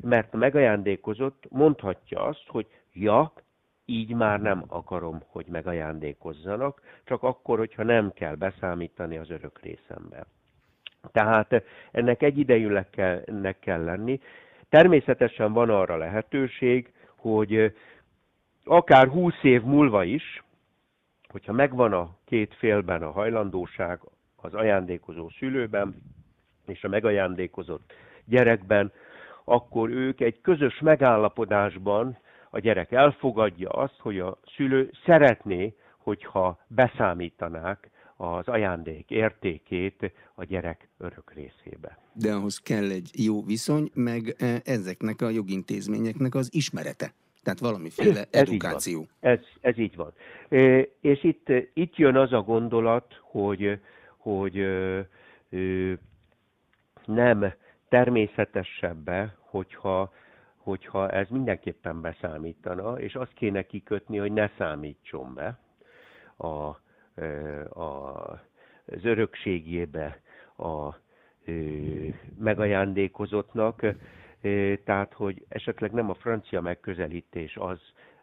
Mert 0.00 0.34
a 0.34 0.36
megajándékozott 0.36 1.44
mondhatja 1.50 2.20
azt, 2.22 2.44
hogy 2.46 2.66
ja, 2.92 3.32
így 3.84 4.14
már 4.14 4.40
nem 4.40 4.64
akarom, 4.68 5.22
hogy 5.26 5.46
megajándékozzanak, 5.46 6.80
csak 7.04 7.22
akkor, 7.22 7.58
hogyha 7.58 7.82
nem 7.82 8.12
kell 8.12 8.34
beszámítani 8.34 9.16
az 9.16 9.30
örök 9.30 9.60
részembe. 9.62 10.26
Tehát 11.12 11.62
ennek 11.92 12.22
egyidejűleg 12.22 12.90
kell, 12.90 13.22
ennek 13.26 13.58
kell 13.58 13.84
lenni. 13.84 14.20
Természetesen 14.68 15.52
van 15.52 15.70
arra 15.70 15.96
lehetőség, 15.96 16.92
hogy 17.16 17.74
akár 18.64 19.08
20 19.08 19.34
év 19.42 19.62
múlva 19.62 20.04
is, 20.04 20.44
hogyha 21.28 21.52
megvan 21.52 21.92
a 21.92 22.16
két 22.24 22.54
félben 22.54 23.02
a 23.02 23.10
hajlandóság, 23.10 24.00
az 24.36 24.54
ajándékozó 24.54 25.28
szülőben 25.28 26.02
és 26.66 26.84
a 26.84 26.88
megajándékozott 26.88 27.92
gyerekben, 28.24 28.92
akkor 29.44 29.90
ők 29.90 30.20
egy 30.20 30.40
közös 30.40 30.78
megállapodásban 30.80 32.18
a 32.50 32.58
gyerek 32.58 32.92
elfogadja 32.92 33.70
azt, 33.70 33.98
hogy 33.98 34.18
a 34.18 34.38
szülő 34.56 34.90
szeretné, 35.04 35.74
hogyha 35.96 36.58
beszámítanák 36.66 37.90
az 38.16 38.48
ajándék 38.48 39.10
értékét 39.10 40.12
a 40.34 40.44
gyerek 40.44 40.88
örök 40.98 41.32
részébe. 41.34 41.98
De 42.12 42.32
ahhoz 42.32 42.58
kell 42.58 42.90
egy 42.90 43.10
jó 43.12 43.42
viszony, 43.42 43.90
meg 43.94 44.34
e, 44.38 44.60
ezeknek 44.64 45.22
a 45.22 45.28
jogintézményeknek 45.28 46.34
az 46.34 46.54
ismerete. 46.54 47.12
Tehát 47.46 47.60
valamiféle 47.60 48.20
ez 48.20 48.26
edukáció. 48.30 49.00
Így 49.00 49.08
ez, 49.20 49.38
ez 49.60 49.78
így 49.78 49.96
van. 49.96 50.12
És 51.00 51.24
itt, 51.24 51.48
itt 51.74 51.96
jön 51.96 52.16
az 52.16 52.32
a 52.32 52.42
gondolat, 52.42 53.20
hogy, 53.20 53.80
hogy 54.16 54.66
nem 57.04 57.52
természetesebbe, 57.88 59.36
hogyha, 59.38 60.12
hogyha 60.56 61.10
ez 61.10 61.26
mindenképpen 61.28 62.00
beszámítana, 62.00 63.00
és 63.00 63.14
azt 63.14 63.32
kéne 63.32 63.62
kikötni, 63.62 64.16
hogy 64.16 64.32
ne 64.32 64.50
számítson 64.58 65.34
be 65.34 65.58
a, 66.36 66.52
a, 67.80 68.20
az 68.86 69.04
örökségébe 69.04 70.20
a 70.56 70.94
megajándékozottnak, 72.38 73.86
tehát 74.84 75.12
hogy 75.12 75.44
esetleg 75.48 75.92
nem 75.92 76.10
a 76.10 76.14
francia 76.14 76.60
megközelítés 76.60 77.56
az, 77.56 77.80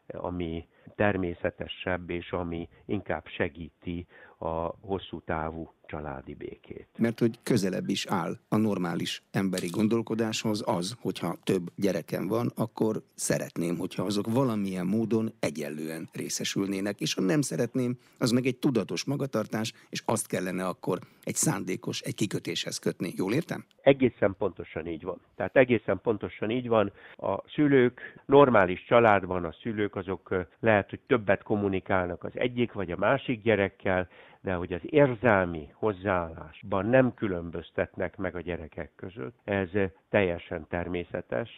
ami, 0.08 0.68
természetesebb, 0.96 2.10
és 2.10 2.32
ami 2.32 2.70
inkább 2.86 3.28
segíti 3.28 4.08
a 4.38 4.76
hosszú 4.82 5.22
távú 5.26 5.74
családi 5.86 6.34
békét. 6.34 6.88
Mert 6.98 7.20
hogy 7.20 7.40
közelebb 7.44 7.90
is 7.90 8.06
áll 8.06 8.38
a 8.50 8.58
normális 8.58 9.24
emberi 9.32 9.68
gondolkodáshoz 9.68 10.64
az, 10.66 10.96
hogyha 11.02 11.38
több 11.44 11.72
gyerekem 11.76 12.28
van, 12.28 12.52
akkor 12.56 13.04
szeretném, 13.16 13.78
hogyha 13.78 14.04
azok 14.04 14.26
valamilyen 14.34 14.86
módon 14.86 15.34
egyenlően 15.40 16.10
részesülnének, 16.14 17.00
és 17.00 17.14
ha 17.14 17.22
nem 17.22 17.42
szeretném, 17.42 17.98
az 18.18 18.32
meg 18.32 18.46
egy 18.46 18.58
tudatos 18.58 19.06
magatartás, 19.06 19.74
és 19.90 20.02
azt 20.06 20.28
kellene 20.28 20.66
akkor 20.66 21.00
egy 21.24 21.36
szándékos, 21.36 22.02
egy 22.02 22.16
kikötéshez 22.16 22.78
kötni. 22.78 23.14
Jól 23.16 23.34
értem? 23.34 23.66
Egészen 23.82 24.36
pontosan 24.38 24.88
így 24.88 25.04
van. 25.04 25.22
Tehát 25.36 25.56
egészen 25.56 26.00
pontosan 26.02 26.50
így 26.50 26.68
van. 26.68 26.92
A 27.16 27.50
szülők, 27.50 28.02
normális 28.26 28.86
családban 28.86 29.46
a 29.46 29.56
szülők 29.62 29.96
azok 29.96 30.48
lehet, 30.74 30.90
hogy 30.90 31.00
többet 31.08 31.44
kommunikálnak 31.44 32.24
az 32.24 32.32
egyik 32.34 32.72
vagy 32.72 32.92
a 32.92 32.98
másik 32.98 33.42
gyerekkel, 33.42 34.08
de 34.42 34.54
hogy 34.54 34.74
az 34.74 34.82
érzelmi 34.84 35.70
hozzáállásban 35.74 36.86
nem 36.86 37.14
különböztetnek 37.14 38.18
meg 38.18 38.36
a 38.36 38.42
gyerekek 38.42 38.92
között, 38.96 39.36
ez 39.44 39.70
teljesen 40.10 40.68
természetes, 40.70 41.50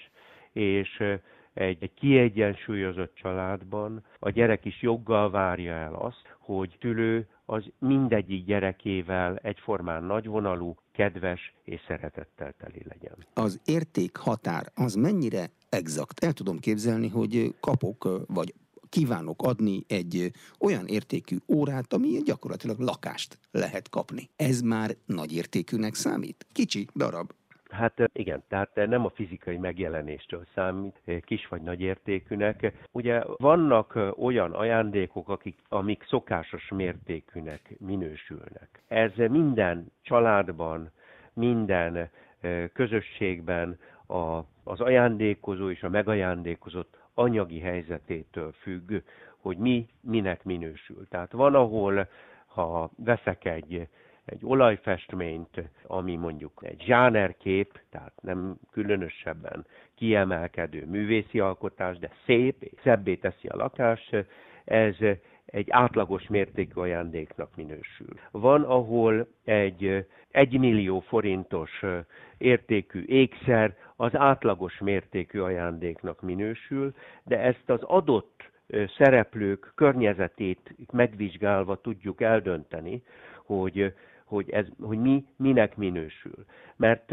és 0.52 1.04
egy, 1.54 1.78
egy 1.80 1.94
kiegyensúlyozott 1.94 3.16
családban 3.16 4.04
a 4.20 4.30
gyerek 4.30 4.66
is 4.66 4.82
joggal 4.82 5.30
várja 5.30 5.74
el 5.74 5.94
azt, 5.94 6.36
hogy 6.40 6.76
tülő 6.80 7.28
az 7.46 7.64
mindegyik 7.80 8.46
gyerekével 8.46 9.38
egyformán 9.42 10.04
nagyvonalú, 10.04 10.76
kedves 10.92 11.54
és 11.64 11.82
szeretettel 11.88 12.54
teli 12.58 12.82
legyen. 12.90 13.26
Az 13.34 13.62
érték 13.66 14.18
határ 14.18 14.66
az 14.76 14.96
mennyire 14.96 15.46
exakt? 15.70 16.24
El 16.24 16.34
tudom 16.34 16.60
képzelni, 16.60 17.10
hogy 17.10 17.56
kapok, 17.60 18.26
vagy 18.28 18.54
kívánok 18.96 19.42
adni 19.42 19.84
egy 19.88 20.32
olyan 20.60 20.86
értékű 20.88 21.38
órát, 21.48 21.94
ami 21.94 22.08
gyakorlatilag 22.26 22.80
lakást 22.80 23.38
lehet 23.52 23.90
kapni. 23.90 24.30
Ez 24.36 24.62
már 24.62 24.90
nagy 25.06 25.36
értékűnek 25.36 25.94
számít? 25.94 26.46
Kicsi 26.52 26.88
darab. 26.96 27.32
Hát 27.70 28.10
igen, 28.14 28.44
tehát 28.48 28.76
nem 28.76 29.06
a 29.06 29.10
fizikai 29.16 29.58
megjelenéstől 29.58 30.46
számít 30.54 31.02
kis 31.26 31.48
vagy 31.48 31.62
nagy 31.62 31.82
értékűnek. 31.82 32.74
Ugye 32.92 33.24
vannak 33.38 34.00
olyan 34.18 34.52
ajándékok, 34.52 35.30
akik, 35.30 35.58
amik 35.70 36.06
szokásos 36.08 36.70
mértékűnek 36.70 37.76
minősülnek. 37.80 38.82
Ez 38.88 39.12
minden 39.16 39.92
családban, 40.02 40.92
minden 41.34 42.10
közösségben 42.74 43.80
a, 44.08 44.40
az 44.64 44.80
ajándékozó 44.80 45.70
és 45.70 45.84
a 45.84 45.90
megajándékozott 45.90 46.98
anyagi 47.16 47.60
helyzetétől 47.60 48.52
függ, 48.52 48.94
hogy 49.38 49.58
mi 49.58 49.88
minek 50.02 50.44
minősül. 50.44 51.08
Tehát 51.10 51.32
van, 51.32 51.56
ahol 51.56 52.08
ha 52.46 52.92
veszek 52.98 53.46
egy, 53.46 53.88
egy 54.26 54.40
olajfestményt, 54.44 55.62
ami 55.88 56.16
mondjuk 56.16 56.62
egy 56.64 56.82
zsánerkép, 56.82 57.80
tehát 57.90 58.14
nem 58.22 58.56
különösebben 58.72 59.66
kiemelkedő 59.96 60.86
művészi 60.86 61.40
alkotás, 61.40 61.98
de 61.98 62.12
szép, 62.26 62.72
szebbé 62.84 63.16
teszi 63.16 63.48
a 63.48 63.56
lakást, 63.56 64.26
ez 64.66 64.96
egy 65.46 65.68
átlagos 65.70 66.28
mértékű 66.28 66.82
ajándéknak 66.82 67.56
minősül. 67.56 68.20
Van, 68.32 68.64
ahol 68.64 69.28
egy 69.44 70.06
egymillió 70.36 71.00
forintos 71.00 71.84
értékű 72.38 73.04
ékszer 73.06 73.76
az 73.96 74.16
átlagos 74.16 74.78
mértékű 74.80 75.40
ajándéknak 75.40 76.22
minősül, 76.22 76.94
de 77.24 77.40
ezt 77.40 77.70
az 77.70 77.82
adott 77.84 78.52
szereplők 78.98 79.72
környezetét 79.76 80.76
megvizsgálva 80.92 81.76
tudjuk 81.82 82.22
eldönteni, 82.22 83.04
hogy, 83.46 83.94
hogy, 84.26 84.50
ez, 84.50 84.68
hogy 84.82 84.98
mi 84.98 85.26
minek 85.38 85.78
minősül. 85.78 86.46
Mert, 86.76 87.10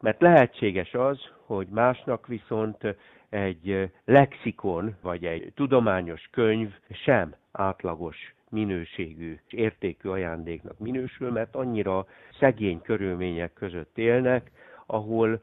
mert 0.00 0.20
lehetséges 0.20 0.94
az, 0.94 1.20
hogy 1.46 1.66
másnak 1.70 2.26
viszont 2.26 2.96
egy 3.28 3.90
lexikon 4.04 4.96
vagy 5.02 5.24
egy 5.24 5.52
tudományos 5.54 6.28
könyv 6.30 6.74
sem 6.90 7.34
átlagos 7.52 8.34
minőségű, 8.52 9.38
értékű 9.50 10.08
ajándéknak 10.08 10.78
minősül, 10.78 11.30
mert 11.30 11.54
annyira 11.54 12.06
szegény 12.38 12.80
körülmények 12.82 13.52
között 13.52 13.98
élnek, 13.98 14.50
ahol 14.86 15.40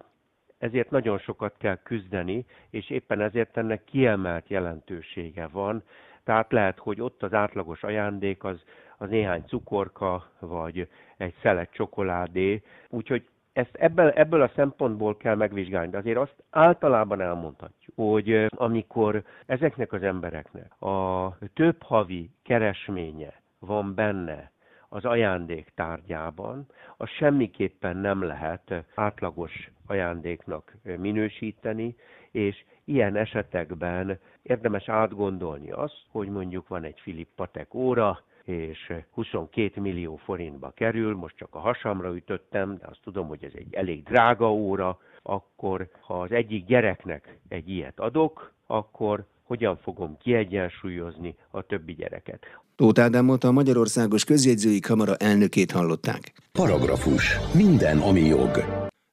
ezért 0.57 0.89
nagyon 0.89 1.17
sokat 1.17 1.55
kell 1.57 1.77
küzdeni, 1.83 2.45
és 2.69 2.89
éppen 2.89 3.21
ezért 3.21 3.57
ennek 3.57 3.83
kiemelt 3.83 4.49
jelentősége 4.49 5.47
van. 5.47 5.83
Tehát 6.23 6.51
lehet, 6.51 6.79
hogy 6.79 7.01
ott 7.01 7.23
az 7.23 7.33
átlagos 7.33 7.83
ajándék 7.83 8.43
az, 8.43 8.63
az 8.97 9.09
néhány 9.09 9.43
cukorka, 9.47 10.29
vagy 10.39 10.87
egy 11.17 11.33
szelet 11.41 11.71
csokoládé, 11.71 12.61
úgyhogy 12.89 13.25
ezt 13.53 13.75
ebből, 13.75 14.09
ebből 14.09 14.41
a 14.41 14.51
szempontból 14.55 15.17
kell 15.17 15.35
megvizsgálni, 15.35 15.89
de 15.89 15.97
azért 15.97 16.17
azt 16.17 16.43
általában 16.49 17.21
elmondhatjuk, 17.21 17.95
hogy 17.95 18.45
amikor 18.49 19.23
ezeknek 19.45 19.93
az 19.93 20.03
embereknek 20.03 20.81
a 20.81 21.37
több 21.53 21.83
havi 21.83 22.29
keresménye 22.43 23.41
van 23.59 23.95
benne 23.95 24.51
az 24.89 25.05
ajándék 25.05 25.71
tárgyában, 25.75 26.65
az 26.97 27.09
semmiképpen 27.09 27.97
nem 27.97 28.23
lehet 28.23 28.83
átlagos 28.95 29.69
ajándéknak 29.87 30.75
minősíteni, 30.83 31.95
és 32.31 32.63
ilyen 32.83 33.15
esetekben 33.15 34.19
érdemes 34.41 34.89
átgondolni 34.89 35.71
azt, 35.71 36.05
hogy 36.11 36.29
mondjuk 36.29 36.67
van 36.67 36.83
egy 36.83 36.99
Filip 36.99 37.29
Patek 37.35 37.73
óra, 37.73 38.19
és 38.49 38.93
22 39.13 39.81
millió 39.81 40.15
forintba 40.15 40.71
kerül, 40.75 41.15
most 41.15 41.35
csak 41.37 41.47
a 41.51 41.59
hasamra 41.59 42.15
ütöttem, 42.15 42.77
de 42.77 42.87
azt 42.89 42.99
tudom, 43.03 43.27
hogy 43.27 43.43
ez 43.43 43.51
egy 43.55 43.73
elég 43.73 44.03
drága 44.03 44.51
óra, 44.51 44.99
akkor 45.21 45.87
ha 46.01 46.21
az 46.21 46.31
egyik 46.31 46.65
gyereknek 46.65 47.37
egy 47.47 47.69
ilyet 47.69 47.99
adok, 47.99 48.53
akkor 48.67 49.25
hogyan 49.43 49.77
fogom 49.77 50.17
kiegyensúlyozni 50.17 51.35
a 51.51 51.61
többi 51.61 51.93
gyereket. 51.93 52.45
Tóth 52.75 53.01
Ádámot 53.01 53.43
a 53.43 53.51
Magyarországos 53.51 54.23
Közjegyzői 54.23 54.79
Kamara 54.79 55.15
elnökét 55.15 55.71
hallották. 55.71 56.33
Paragrafus. 56.51 57.37
Minden, 57.53 57.97
ami 57.97 58.21
jog. 58.21 58.63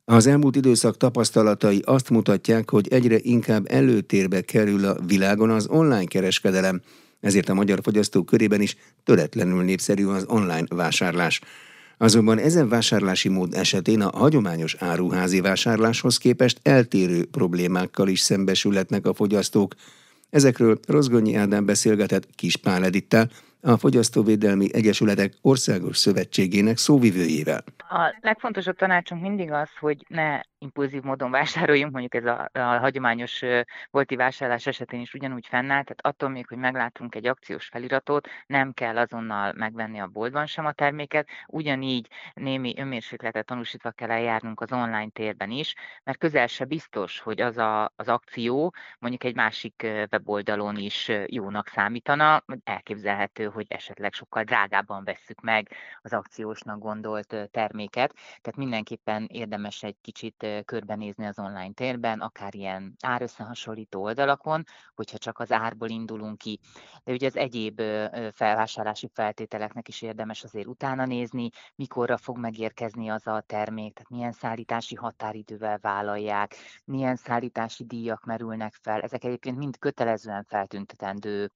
Az 0.04 0.26
elmúlt 0.26 0.56
időszak 0.56 0.96
tapasztalatai 0.96 1.82
azt 1.84 2.10
mutatják, 2.10 2.70
hogy 2.70 2.88
egyre 2.88 3.16
inkább 3.18 3.64
előtérbe 3.68 4.40
kerül 4.40 4.84
a 4.84 4.96
világon 5.06 5.50
az 5.50 5.68
online 5.68 6.04
kereskedelem, 6.04 6.80
ezért 7.20 7.48
a 7.48 7.54
magyar 7.54 7.78
fogyasztók 7.82 8.26
körében 8.26 8.60
is 8.60 8.76
töretlenül 9.04 9.62
népszerű 9.62 10.06
az 10.06 10.24
online 10.28 10.66
vásárlás. 10.68 11.40
Azonban 11.98 12.38
ezen 12.38 12.68
vásárlási 12.68 13.28
mód 13.28 13.54
esetén 13.54 14.00
a 14.00 14.18
hagyományos 14.18 14.74
áruházi 14.78 15.40
vásárláshoz 15.40 16.18
képest 16.18 16.60
eltérő 16.62 17.24
problémákkal 17.24 18.08
is 18.08 18.20
szembesülhetnek 18.20 19.06
a 19.06 19.14
fogyasztók. 19.14 19.74
Ezekről 20.30 20.78
Rozgonyi 20.86 21.34
Ádám 21.34 21.64
beszélgetett 21.64 22.28
Kispál 22.34 22.84
Edittel, 22.84 23.30
a 23.60 23.78
Fogyasztóvédelmi 23.78 24.68
Egyesületek 24.72 25.34
Országos 25.40 25.96
Szövetségének 25.96 26.78
szóvivőjével. 26.78 27.64
A 27.88 28.16
legfontosabb 28.20 28.76
tanácsunk 28.76 29.22
mindig 29.22 29.50
az, 29.50 29.76
hogy 29.76 30.04
ne 30.08 30.40
impulzív 30.58 31.02
módon 31.02 31.30
vásároljunk, 31.30 31.92
mondjuk 31.92 32.14
ez 32.14 32.24
a, 32.24 32.48
a 32.52 32.78
hagyományos 32.78 33.42
volti 33.90 34.16
vásárlás 34.16 34.66
esetén 34.66 35.00
is 35.00 35.14
ugyanúgy 35.14 35.46
fennáll, 35.46 35.82
tehát 35.82 36.06
attól 36.06 36.28
még, 36.28 36.46
hogy 36.46 36.58
meglátunk 36.58 37.14
egy 37.14 37.26
akciós 37.26 37.66
feliratot, 37.66 38.28
nem 38.46 38.72
kell 38.72 38.98
azonnal 38.98 39.52
megvenni 39.56 39.98
a 39.98 40.06
boltban 40.06 40.46
sem 40.46 40.66
a 40.66 40.72
terméket, 40.72 41.28
ugyanígy 41.46 42.08
némi 42.34 42.74
önmérsékletet 42.78 43.46
tanúsítva 43.46 43.90
kell 43.90 44.10
eljárnunk 44.10 44.60
az 44.60 44.72
online 44.72 45.10
térben 45.12 45.50
is, 45.50 45.74
mert 46.04 46.18
közel 46.18 46.46
se 46.46 46.64
biztos, 46.64 47.20
hogy 47.20 47.40
az 47.40 47.58
a, 47.58 47.92
az 47.96 48.08
akció 48.08 48.74
mondjuk 48.98 49.24
egy 49.24 49.34
másik 49.34 49.82
weboldalon 50.10 50.76
is 50.76 51.10
jónak 51.26 51.68
számítana, 51.68 52.44
elképzelhető, 52.64 53.44
hogy 53.44 53.66
esetleg 53.68 54.12
sokkal 54.12 54.42
drágábban 54.42 55.04
vesszük 55.04 55.40
meg 55.40 55.68
az 56.02 56.12
akciósnak 56.12 56.78
gondolt 56.78 57.48
terméket, 57.50 57.74
tehát 57.84 58.56
mindenképpen 58.56 59.28
érdemes 59.32 59.82
egy 59.82 59.96
kicsit 60.00 60.46
körbenézni 60.64 61.26
az 61.26 61.38
online 61.38 61.72
térben, 61.72 62.20
akár 62.20 62.54
ilyen 62.54 62.96
árösszehasonlító 63.02 64.02
oldalakon, 64.02 64.64
hogyha 64.94 65.18
csak 65.18 65.38
az 65.38 65.52
árból 65.52 65.88
indulunk 65.88 66.38
ki. 66.38 66.60
De 67.04 67.12
ugye 67.12 67.26
az 67.26 67.36
egyéb 67.36 67.82
felvásárlási 68.32 69.10
feltételeknek 69.14 69.88
is 69.88 70.02
érdemes 70.02 70.44
azért 70.44 70.66
utána 70.66 71.04
nézni, 71.06 71.48
mikorra 71.74 72.16
fog 72.16 72.38
megérkezni 72.38 73.08
az 73.08 73.26
a 73.26 73.40
termék, 73.40 73.92
tehát 73.94 74.10
milyen 74.10 74.32
szállítási 74.32 74.94
határidővel 74.94 75.78
vállalják, 75.78 76.54
milyen 76.84 77.16
szállítási 77.16 77.84
díjak 77.84 78.24
merülnek 78.24 78.74
fel. 78.82 79.00
Ezek 79.00 79.24
egyébként 79.24 79.56
mind 79.56 79.78
kötelezően 79.78 80.44
feltüntetendő 80.44 81.50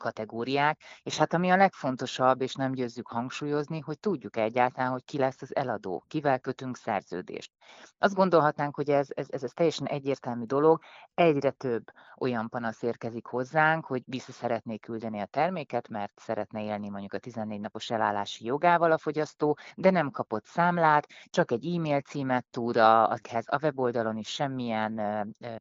kategóriák, 0.00 0.80
és 1.02 1.16
hát 1.16 1.34
ami 1.34 1.50
a 1.50 1.56
legfontosabb, 1.56 2.40
és 2.40 2.54
nem 2.54 2.72
győzzük 2.72 3.06
hangsúlyozni, 3.06 3.80
hogy 3.80 3.98
tudjuk 3.98 4.36
egyáltalán, 4.36 4.90
hogy 4.90 5.04
ki 5.06 5.18
lesz 5.18 5.42
az 5.42 5.56
eladó, 5.56 6.04
kivel 6.08 6.38
kötünk 6.38 6.76
szerződést. 6.76 7.50
Azt 7.98 8.14
gondolhatnánk, 8.14 8.74
hogy 8.74 8.90
ez, 8.90 9.08
ez, 9.14 9.26
ez, 9.30 9.42
ez 9.42 9.52
teljesen 9.52 9.86
egyértelmű 9.86 10.44
dolog, 10.44 10.80
egyre 11.14 11.50
több 11.50 11.84
olyan 12.18 12.48
panasz 12.48 12.82
érkezik 12.82 13.26
hozzánk, 13.26 13.84
hogy 13.84 14.02
vissza 14.06 14.32
szeretné 14.32 14.76
küldeni 14.76 15.20
a 15.20 15.26
terméket, 15.26 15.88
mert 15.88 16.12
szeretne 16.16 16.62
élni 16.62 16.88
mondjuk 16.88 17.12
a 17.12 17.18
14 17.18 17.60
napos 17.60 17.90
elállási 17.90 18.44
jogával 18.44 18.92
a 18.92 18.98
fogyasztó, 18.98 19.58
de 19.74 19.90
nem 19.90 20.10
kapott 20.10 20.44
számlát, 20.44 21.06
csak 21.24 21.50
egy 21.50 21.74
e-mail 21.74 22.00
címet 22.00 22.46
tud, 22.50 22.76
a, 22.76 23.10
a 23.44 23.58
weboldalon 23.62 24.16
is 24.16 24.28
semmilyen 24.28 25.00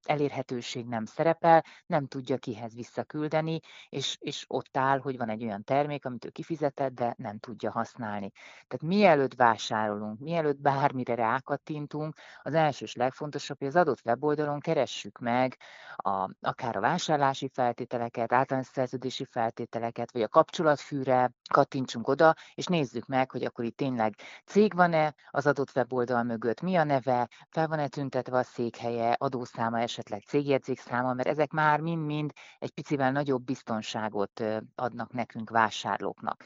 elérhetőség 0.04 0.86
nem 0.86 1.06
szerepel, 1.06 1.64
nem 1.86 2.08
tudja 2.08 2.38
kihez 2.38 2.74
visszaküldeni, 2.76 3.60
és, 3.90 4.18
és 4.20 4.46
ott 4.48 4.78
áll, 4.78 5.00
hogy 5.00 5.18
van 5.18 5.30
egy 5.30 5.44
olyan 5.44 5.64
termék, 5.64 6.06
amit 6.06 6.26
ő 6.26 6.30
kifizetett, 6.30 6.94
de 6.94 7.14
nem 7.18 7.40
tudja 7.40 7.72
használni. 7.72 8.32
Tehát 8.68 8.96
mielőtt 8.96 9.35
vásárolunk, 9.36 10.20
mielőtt 10.20 10.62
bármire 10.62 11.16
rákattintunk, 11.16 12.16
az 12.42 12.54
első 12.54 12.86
és 12.86 12.96
legfontosabb, 12.96 13.58
hogy 13.58 13.68
az 13.68 13.76
adott 13.76 14.02
weboldalon 14.06 14.60
keressük 14.60 15.20
meg 15.20 15.58
a, 15.96 16.30
akár 16.42 16.76
a 16.76 16.80
vásárlási 16.80 17.50
feltételeket, 17.54 18.34
általános 18.34 18.68
szerződési 18.68 19.26
feltételeket, 19.26 20.12
vagy 20.12 20.22
a 20.22 20.28
kapcsolatfűre 20.28 21.32
kattintsunk 21.50 22.08
oda, 22.08 22.34
és 22.54 22.66
nézzük 22.66 23.06
meg, 23.06 23.32
hogy 23.32 23.44
akkor 23.44 23.66
itt 23.66 23.78
tényleg 23.78 24.16
cég 24.46 24.74
van-e 24.74 25.14
az 25.30 25.48
adott 25.48 25.76
weboldal 25.76 26.24
mögött, 26.24 26.62
mi 26.62 26.76
a 26.76 26.84
neve, 26.84 27.28
fel 27.50 27.68
van-e 27.68 27.88
tüntetve 27.88 28.38
a 28.38 28.44
székhelye, 28.44 29.16
adószáma, 29.18 29.80
esetleg 29.80 30.22
cégjegyzékszáma, 30.22 31.14
mert 31.14 31.28
ezek 31.28 31.52
már 31.52 31.80
mind-mind 31.80 32.32
egy 32.60 32.72
picivel 32.72 33.12
nagyobb 33.12 33.44
biztonságot 33.44 34.44
adnak 34.76 35.14
nekünk 35.14 35.50
vásárlóknak. 35.50 36.44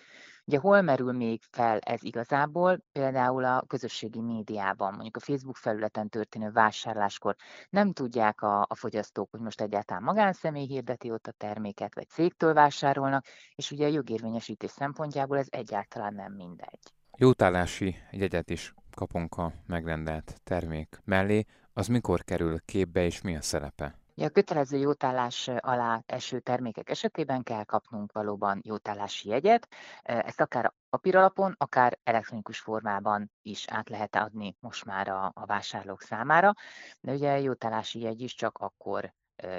Ugye 0.50 0.60
hol 0.60 0.82
merül 0.82 1.12
még 1.12 1.42
fel 1.52 1.80
ez 1.80 2.04
igazából? 2.04 2.80
Például 2.92 3.46
a 3.46 3.64
közösségi 3.68 4.22
médiában, 4.22 4.92
mondjuk 4.94 5.16
a 5.16 5.20
Facebook 5.20 5.56
felületen 5.56 6.10
történő 6.10 6.52
vásárláskor 6.52 7.36
nem 7.70 7.94
tudják 7.94 8.42
a, 8.42 8.62
a 8.62 8.76
fogyasztók, 8.76 9.32
hogy 9.32 9.40
most 9.40 9.62
egyáltalán 9.62 10.04
magánszemély 10.04 10.66
hirdeti 10.66 11.12
ott 11.12 11.28
a 11.28 11.32
terméket, 11.32 11.96
vagy 11.96 12.08
cégtől 12.08 12.54
vásárolnak, 12.54 13.26
és 13.56 13.72
ugye 13.72 13.86
a 13.86 13.90
jogérvényesítés 13.92 14.72
szempontjából 14.72 15.38
ez 15.38 15.48
egyáltalán 15.50 16.14
nem 16.14 16.34
mindegy. 16.34 16.80
Jótállási 17.18 17.96
jegyet 18.12 18.50
is 18.50 18.74
kapunk 18.96 19.38
a 19.38 19.54
megrendelt 19.66 20.40
termék 20.44 21.02
mellé, 21.06 21.46
az 21.74 21.88
mikor 21.88 22.24
kerül 22.24 22.60
képbe 22.66 23.06
és 23.06 23.22
mi 23.22 23.36
a 23.36 23.42
szerepe? 23.42 23.99
A 24.22 24.30
kötelező 24.30 24.78
jótállás 24.78 25.48
alá 25.48 26.04
eső 26.06 26.40
termékek 26.40 26.90
esetében 26.90 27.44
kell 27.44 27.64
kapnunk 27.64 28.12
valóban 28.12 28.62
jótállási 28.64 29.30
jegyet. 29.30 29.68
Ezt 30.02 30.42
akár 30.42 30.74
papíralapon, 30.90 31.56
akár 31.58 32.00
elektronikus 32.04 32.60
formában 32.60 33.32
is 33.42 33.66
át 33.68 33.90
lehet 33.90 34.16
adni 34.16 34.56
most 34.60 34.86
már 34.86 35.08
a, 35.08 35.32
a 35.36 35.46
vásárlók 35.46 36.02
számára. 36.02 36.54
De 37.02 37.12
ugye 37.12 37.40
jótállási 37.40 38.00
jegy 38.00 38.22
is 38.22 38.36
csak 38.36 38.58
akkor 38.58 39.14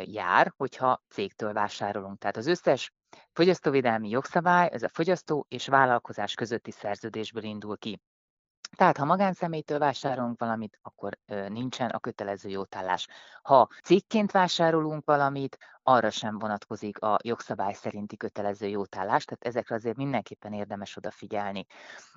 jár, 0.04 0.52
hogyha 0.56 1.02
cégtől 1.08 1.52
vásárolunk. 1.52 2.18
Tehát 2.18 2.36
az 2.36 2.46
összes 2.46 2.92
fogyasztóvédelmi 3.32 4.08
jogszabály, 4.08 4.68
ez 4.72 4.82
a 4.82 4.88
fogyasztó 4.88 5.46
és 5.48 5.66
vállalkozás 5.66 6.34
közötti 6.34 6.70
szerződésből 6.70 7.42
indul 7.42 7.78
ki. 7.78 8.00
Tehát 8.76 8.96
ha 8.96 9.04
magánszemélytől 9.04 9.78
vásárolunk 9.78 10.40
valamit, 10.40 10.78
akkor 10.82 11.18
nincsen 11.48 11.90
a 11.90 11.98
kötelező 11.98 12.48
jótállás. 12.48 13.06
Ha 13.42 13.68
cégként 13.82 14.30
vásárolunk 14.30 15.04
valamit, 15.04 15.58
arra 15.82 16.10
sem 16.10 16.38
vonatkozik 16.38 16.98
a 16.98 17.18
jogszabály 17.22 17.72
szerinti 17.72 18.16
kötelező 18.16 18.66
jótállás, 18.66 19.24
tehát 19.24 19.44
ezekre 19.44 19.74
azért 19.74 19.96
mindenképpen 19.96 20.52
érdemes 20.52 20.96
odafigyelni. 20.96 21.66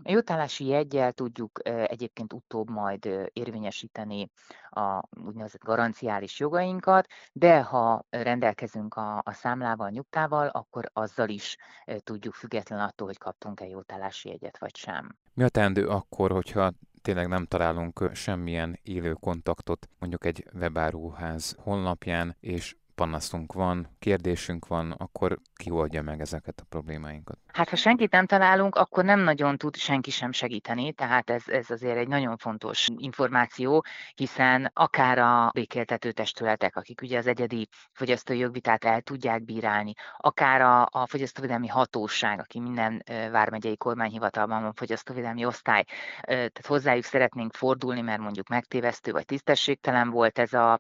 A 0.04 0.12
jótállási 0.12 0.66
jegyel 0.66 1.12
tudjuk 1.12 1.60
egyébként 1.64 2.34
utóbb 2.34 2.70
majd 2.70 3.30
érvényesíteni 3.34 4.30
a 4.70 5.04
úgynevezett 5.26 5.64
garanciális 5.64 6.40
jogainkat, 6.40 7.08
de 7.32 7.62
ha 7.62 8.06
rendelkezünk 8.10 8.96
a, 8.96 9.18
a 9.18 9.32
számlával, 9.32 9.90
nyugtával, 9.90 10.48
akkor 10.48 10.90
azzal 10.94 11.30
is 11.30 11.58
tudjuk 11.98 12.34
független 12.34 12.80
attól, 12.80 13.08
hogy 13.08 13.18
kaptunk-e 13.18 13.68
jótállási 13.68 14.30
jegyet 14.30 14.58
vagy 14.58 14.76
sem. 14.76 15.18
Mi 15.34 15.44
a 15.44 15.50
teendő 15.50 15.88
akkor, 15.88 16.32
hogyha 16.32 16.72
tényleg 17.02 17.28
nem 17.28 17.46
találunk 17.46 18.10
semmilyen 18.14 18.80
élő 18.84 19.14
kontaktot 19.14 19.90
mondjuk 20.00 20.26
egy 20.26 20.48
webáruház 20.54 21.56
honlapján, 21.60 22.36
és 22.40 22.76
panaszunk 22.96 23.54
van, 23.54 23.96
kérdésünk 24.00 24.68
van, 24.68 24.92
akkor 24.92 25.40
ki 25.56 25.70
oldja 25.70 26.02
meg 26.02 26.22
ezeket 26.22 26.60
a 26.60 26.66
problémáinkat? 26.70 27.38
Hát 27.54 27.70
ha 27.70 27.76
senkit 27.76 28.12
nem 28.12 28.26
találunk, 28.26 28.76
akkor 28.76 29.04
nem 29.04 29.20
nagyon 29.20 29.58
tud 29.58 29.76
senki 29.76 30.12
sem 30.12 30.32
segíteni, 30.32 30.94
tehát 30.94 31.30
ez, 31.30 31.44
ez 31.48 31.70
azért 31.70 31.98
egy 31.98 32.08
nagyon 32.08 32.38
fontos 32.38 32.88
információ, 32.98 33.86
hiszen 34.16 34.72
akár 34.74 35.18
a 35.18 35.50
békéltető 35.54 36.12
testületek, 36.12 36.76
akik 36.76 37.02
ugye 37.02 37.18
az 37.18 37.28
egyedi 37.28 37.68
fogyasztói 37.92 38.38
jogvitát 38.38 38.86
el 38.86 39.02
tudják 39.02 39.44
bírálni, 39.44 39.94
akár 40.18 40.62
a, 40.62 40.82
a 40.92 41.08
fogyasztóvédelmi 41.08 41.68
hatóság, 41.68 42.40
aki 42.40 42.60
minden 42.60 43.04
vármegyei 43.32 43.78
kormányhivatalban 43.78 44.62
van 44.62 44.74
fogyasztóvédelmi 44.74 45.46
osztály, 45.46 45.84
tehát 46.22 46.66
hozzájuk 46.68 47.04
szeretnénk 47.04 47.54
fordulni, 47.54 48.02
mert 48.02 48.22
mondjuk 48.22 48.48
megtévesztő 48.48 49.12
vagy 49.12 49.26
tisztességtelen 49.26 50.10
volt 50.10 50.40
ez 50.40 50.54
a, 50.54 50.80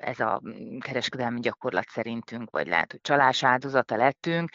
ez 0.00 0.20
a 0.20 0.42
kereskedelmi 0.78 1.29
gyakorlat 1.36 1.88
szerintünk, 1.88 2.50
vagy 2.50 2.66
lehet, 2.66 2.90
hogy 2.90 3.00
csalás 3.00 3.42
áldozata 3.42 3.96
lettünk, 3.96 4.50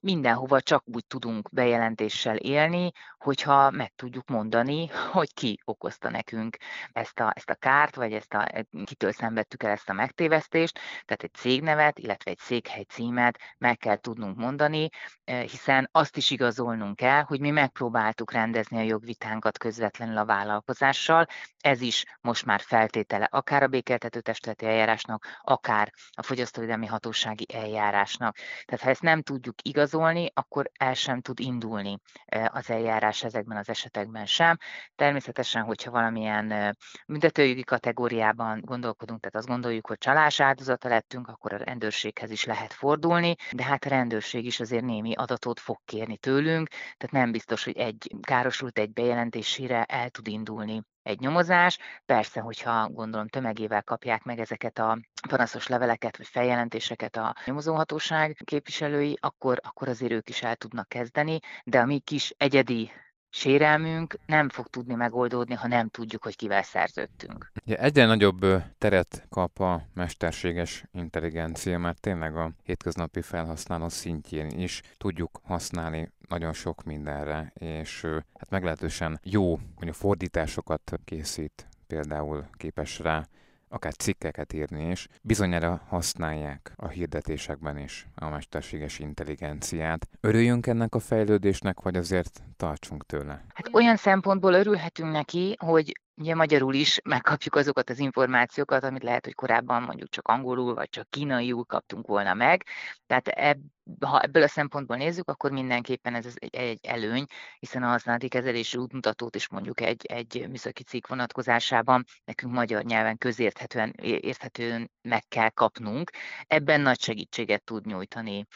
mindenhova 0.00 0.60
csak 0.60 0.82
úgy 0.86 1.06
tudunk 1.06 1.50
bejelentéssel 1.50 2.36
élni, 2.36 2.92
hogyha 3.18 3.70
meg 3.70 3.92
tudjuk 3.96 4.28
mondani, 4.28 4.86
hogy 5.12 5.34
ki 5.34 5.58
okozta 5.64 6.10
nekünk 6.10 6.56
ezt 6.92 7.20
a, 7.20 7.32
ezt 7.34 7.50
a 7.50 7.54
kárt, 7.54 7.94
vagy 7.94 8.12
ezt 8.12 8.34
a, 8.34 8.46
kitől 8.84 9.12
szenvedtük 9.12 9.62
el 9.62 9.70
ezt 9.70 9.88
a 9.88 9.92
megtévesztést. 9.92 10.78
Tehát 11.04 11.22
egy 11.22 11.34
cégnevet, 11.34 11.98
illetve 11.98 12.30
egy 12.30 12.38
székhely 12.38 12.82
címet 12.82 13.38
meg 13.58 13.76
kell 13.76 13.96
tudnunk 13.96 14.36
mondani, 14.36 14.88
hiszen 15.24 15.88
azt 15.92 16.16
is 16.16 16.30
igazolnunk 16.30 16.96
kell, 16.96 17.22
hogy 17.22 17.40
mi 17.40 17.50
megpróbáltuk 17.50 18.32
rendezni 18.32 18.78
a 18.78 18.82
jogvitánkat 18.82 19.58
közvetlenül 19.58 20.16
a 20.16 20.24
vállalkozással. 20.24 21.26
Ez 21.60 21.80
is 21.80 22.04
most 22.20 22.44
már 22.44 22.60
feltétele 22.60 23.28
akár 23.30 23.62
a 23.62 23.66
békeltető 23.66 24.20
testületi 24.20 24.66
eljárásnak, 24.66 25.26
akár 25.46 25.92
a 26.10 26.22
fogyasztóvédelmi 26.22 26.86
hatósági 26.86 27.46
eljárásnak. 27.52 28.36
Tehát 28.64 28.84
ha 28.84 28.90
ezt 28.90 29.02
nem 29.02 29.22
tudjuk 29.22 29.54
igazolni, 29.62 30.30
akkor 30.34 30.70
el 30.78 30.94
sem 30.94 31.20
tud 31.20 31.40
indulni 31.40 31.98
az 32.46 32.70
eljárás 32.70 33.24
ezekben 33.24 33.56
az 33.56 33.68
esetekben 33.68 34.26
sem. 34.26 34.56
Természetesen, 34.94 35.62
hogyha 35.62 35.90
valamilyen 35.90 36.76
büntetőjogi 37.06 37.64
kategóriában 37.64 38.60
gondolkodunk, 38.64 39.20
tehát 39.20 39.36
azt 39.36 39.48
gondoljuk, 39.48 39.86
hogy 39.86 39.98
csalás 39.98 40.40
áldozata 40.40 40.88
lettünk, 40.88 41.28
akkor 41.28 41.52
a 41.52 41.56
rendőrséghez 41.56 42.30
is 42.30 42.44
lehet 42.44 42.72
fordulni, 42.72 43.34
de 43.52 43.64
hát 43.64 43.84
a 43.84 43.88
rendőrség 43.88 44.44
is 44.44 44.60
azért 44.60 44.84
némi 44.84 45.14
adatot 45.14 45.60
fog 45.60 45.78
kérni 45.84 46.16
tőlünk, 46.16 46.68
tehát 46.68 47.10
nem 47.10 47.32
biztos, 47.32 47.64
hogy 47.64 47.76
egy 47.76 48.14
károsult 48.20 48.78
egy 48.78 48.92
bejelentésére 48.92 49.84
el 49.84 50.10
tud 50.10 50.28
indulni 50.28 50.82
egy 51.06 51.20
nyomozás. 51.20 51.78
Persze, 52.06 52.40
hogyha 52.40 52.88
gondolom 52.88 53.28
tömegével 53.28 53.82
kapják 53.82 54.22
meg 54.22 54.38
ezeket 54.38 54.78
a 54.78 54.98
panaszos 55.28 55.66
leveleket 55.66 56.16
vagy 56.16 56.26
feljelentéseket 56.26 57.16
a 57.16 57.34
nyomozóhatóság 57.44 58.36
képviselői, 58.44 59.18
akkor, 59.20 59.60
akkor 59.62 59.88
azért 59.88 60.12
ők 60.12 60.28
is 60.28 60.42
el 60.42 60.56
tudnak 60.56 60.88
kezdeni, 60.88 61.38
de 61.64 61.78
a 61.78 61.84
mi 61.84 61.98
kis 61.98 62.34
egyedi 62.36 62.90
sérelmünk 63.30 64.18
nem 64.26 64.48
fog 64.48 64.66
tudni 64.66 64.94
megoldódni, 64.94 65.54
ha 65.54 65.66
nem 65.68 65.88
tudjuk, 65.88 66.22
hogy 66.22 66.36
kivel 66.36 66.62
szerződtünk. 66.62 67.52
Ugye 67.64 67.78
egyre 67.78 68.06
nagyobb 68.06 68.46
teret 68.78 69.26
kap 69.28 69.60
a 69.60 69.82
mesterséges 69.94 70.84
intelligencia, 70.92 71.78
mert 71.78 72.00
tényleg 72.00 72.36
a 72.36 72.52
hétköznapi 72.62 73.20
felhasználó 73.20 73.88
szintjén 73.88 74.46
is 74.46 74.82
tudjuk 74.96 75.40
használni 75.42 76.12
nagyon 76.28 76.52
sok 76.52 76.84
mindenre, 76.84 77.52
és 77.54 78.06
hát 78.38 78.50
meglehetősen 78.50 79.20
jó 79.22 79.56
mondjuk 79.56 79.94
fordításokat 79.94 80.92
készít, 81.04 81.66
például 81.86 82.46
képes 82.52 82.98
rá 82.98 83.26
akár 83.68 83.92
cikkeket 83.92 84.52
írni 84.52 84.90
is, 84.90 85.08
bizonyára 85.22 85.82
használják 85.88 86.72
a 86.76 86.88
hirdetésekben 86.88 87.78
is 87.78 88.06
a 88.14 88.28
mesterséges 88.28 88.98
intelligenciát. 88.98 90.08
Örüljünk 90.20 90.66
ennek 90.66 90.94
a 90.94 90.98
fejlődésnek, 90.98 91.80
vagy 91.80 91.96
azért 91.96 92.42
tartsunk 92.56 93.06
tőle? 93.06 93.44
Hát 93.54 93.68
olyan 93.72 93.96
szempontból 93.96 94.52
örülhetünk 94.52 95.12
neki, 95.12 95.56
hogy 95.58 95.92
ugye 96.16 96.34
magyarul 96.34 96.74
is 96.74 97.00
megkapjuk 97.04 97.54
azokat 97.54 97.90
az 97.90 97.98
információkat, 97.98 98.84
amit 98.84 99.02
lehet, 99.02 99.24
hogy 99.24 99.34
korábban 99.34 99.82
mondjuk 99.82 100.08
csak 100.08 100.28
angolul 100.28 100.74
vagy 100.74 100.88
csak 100.88 101.10
kínaiul 101.10 101.64
kaptunk 101.64 102.06
volna 102.06 102.34
meg. 102.34 102.66
Tehát 103.06 103.28
ebb, 103.28 103.60
ha 104.00 104.20
ebből 104.20 104.42
a 104.42 104.48
szempontból 104.48 104.96
nézzük, 104.96 105.28
akkor 105.28 105.50
mindenképpen 105.50 106.14
ez 106.14 106.26
egy, 106.34 106.54
egy 106.54 106.78
előny, 106.82 107.24
hiszen 107.58 107.82
a 107.82 107.86
használati 107.86 108.28
kezelési 108.28 108.78
útmutatót 108.78 109.36
is 109.36 109.48
mondjuk 109.48 109.80
egy, 109.80 110.04
egy 110.06 110.46
műszaki 110.48 110.82
cikk 110.82 111.06
vonatkozásában 111.06 112.04
nekünk 112.24 112.52
magyar 112.52 112.84
nyelven 112.84 113.18
közérthetően 113.18 113.94
érthetően 114.00 114.90
meg 115.02 115.22
kell 115.28 115.50
kapnunk. 115.50 116.10
Ebben 116.46 116.80
nagy 116.80 117.00
segítséget 117.00 117.64
tud 117.64 117.86
nyújtani 117.86 118.46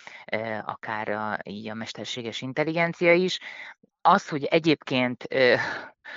akár 0.64 1.08
a, 1.08 1.38
így 1.42 1.68
a 1.68 1.74
mesterséges 1.74 2.40
intelligencia 2.40 3.12
is. 3.12 3.38
Az, 4.02 4.28
hogy 4.28 4.44
egyébként 4.44 5.26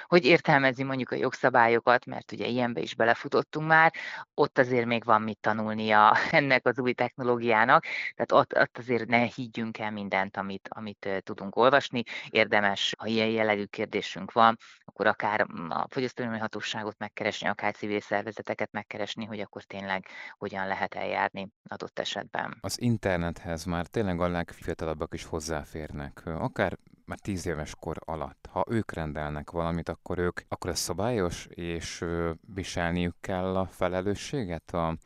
hogy 0.08 0.26
értelmezi 0.26 0.84
mondjuk 0.84 1.12
a 1.12 1.16
jogszabályokat, 1.16 2.06
mert 2.06 2.32
ugye 2.32 2.46
ilyenbe 2.46 2.82
is 2.82 2.96
belefutottunk 2.96 3.68
már, 3.68 3.94
ott 4.34 4.58
azért 4.58 4.86
még 4.86 5.04
van 5.04 5.22
mit 5.22 5.38
tanulnia 5.42 6.18
ennek 6.32 6.68
az 6.68 6.80
új 6.80 6.94
technológiának, 6.94 7.84
tehát 8.16 8.32
ott, 8.32 8.58
ott 8.60 8.78
azért 8.78 9.08
ne 9.08 9.18
higgyünk 9.18 9.78
el 9.80 9.92
mindent, 9.92 10.38
amit, 10.38 10.70
amit 10.72 11.10
tudunk 11.20 11.56
olvasni. 11.56 12.04
Érdemes, 12.30 12.94
ha 12.98 13.06
ilyen 13.06 13.28
jellegű 13.28 13.64
kérdésünk 13.64 14.32
van, 14.32 14.58
akkor 14.86 15.08
akár 15.08 15.46
a 15.70 15.86
fogyasztói 15.90 16.26
hatóságot 16.26 16.98
megkeresni, 16.98 17.48
akár 17.48 17.76
civil 17.76 18.00
szervezeteket 18.00 18.72
megkeresni, 18.72 19.26
hogy 19.26 19.40
akkor 19.40 19.64
tényleg 19.64 20.08
hogyan 20.38 20.68
lehet 20.68 20.96
eljárni 20.96 21.50
adott 21.68 22.00
esetben. 22.00 22.58
Az 22.62 22.82
internethez 22.82 23.64
már 23.64 23.88
tényleg 23.88 24.22
a 24.22 24.28
legfiatalabbak 24.28 25.14
is 25.14 25.24
hozzáférnek, 25.24 26.22
akár 26.26 26.78
már 27.06 27.20
tíz 27.20 27.46
éves 27.46 27.76
kor 27.80 27.98
alatt. 28.06 28.48
Ha 28.52 28.64
ők 28.70 28.92
rendelnek 28.92 29.52
valamit, 29.52 29.90
akkor 29.90 30.18
ők, 30.18 30.40
akkor 30.48 30.70
ez 30.70 30.80
szabályos, 30.80 31.46
és 31.46 32.06
viselniük 32.54 33.16
kell 33.22 33.56
a 33.56 33.66
felelősséget 33.66 34.72
a 34.72 34.98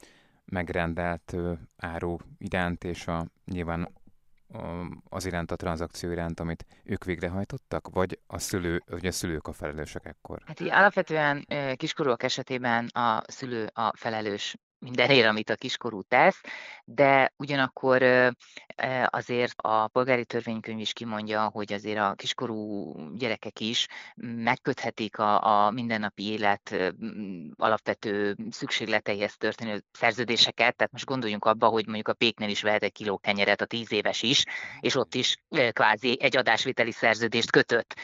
megrendelt 0.46 1.36
áru 1.78 2.18
iránt, 2.38 2.84
és 2.84 3.08
a 3.08 3.26
nyilván 3.46 3.96
az 5.10 5.26
iránt 5.26 5.52
a 5.52 5.56
tranzakció 5.56 6.12
iránt, 6.12 6.40
amit 6.40 6.66
ők 6.84 7.04
végrehajtottak, 7.04 7.88
vagy 7.88 8.20
a, 8.28 8.38
szülő, 8.38 8.84
vagy 8.86 9.06
a 9.06 9.12
szülők 9.12 9.48
a 9.48 9.52
felelősek 9.52 10.06
ekkor? 10.06 10.42
Hát 10.46 10.60
így 10.60 10.70
alapvetően 10.70 11.46
kiskorúak 11.76 12.24
esetében 12.24 12.86
a 12.86 13.22
szülő 13.28 13.70
a 13.74 13.92
felelős 13.96 14.58
mindenért, 14.80 15.28
amit 15.28 15.50
a 15.50 15.56
kiskorú 15.56 16.02
tesz, 16.02 16.42
de 16.86 17.34
ugyanakkor 17.38 18.04
azért 19.06 19.54
a 19.58 19.88
polgári 19.88 20.26
törvénykönyv 20.26 20.80
is 20.80 20.94
kimondja, 20.94 21.50
hogy 21.50 21.74
azért 21.74 22.00
a 22.00 22.14
kiskorú 22.14 22.94
gyerekek 23.16 23.60
is 23.60 23.88
megköthetik 24.16 25.18
a, 25.18 25.66
a 25.66 25.72
mindennapi 25.72 26.24
élet 26.24 26.94
alapvető 27.56 28.36
szükségleteihez 28.50 29.38
történő 29.38 29.84
szerződéseket, 29.92 30.76
tehát 30.76 30.92
most 30.92 31.06
gondoljunk 31.06 31.46
abba, 31.46 31.68
hogy 31.68 31.86
mondjuk 31.86 32.08
a 32.08 32.14
péknél 32.14 32.50
is 32.50 32.62
vehet 32.62 32.84
egy 32.84 32.92
kiló 32.92 33.18
kenyeret 33.18 33.62
a 33.62 33.66
tíz 33.66 33.92
éves 33.92 34.22
is, 34.22 34.44
és 34.80 34.96
ott 34.96 35.16
is 35.16 35.36
kvázi 35.72 36.18
egy 36.22 36.38
adásviteli 36.38 36.92
szerződést 36.92 37.52
kötött. 37.52 37.96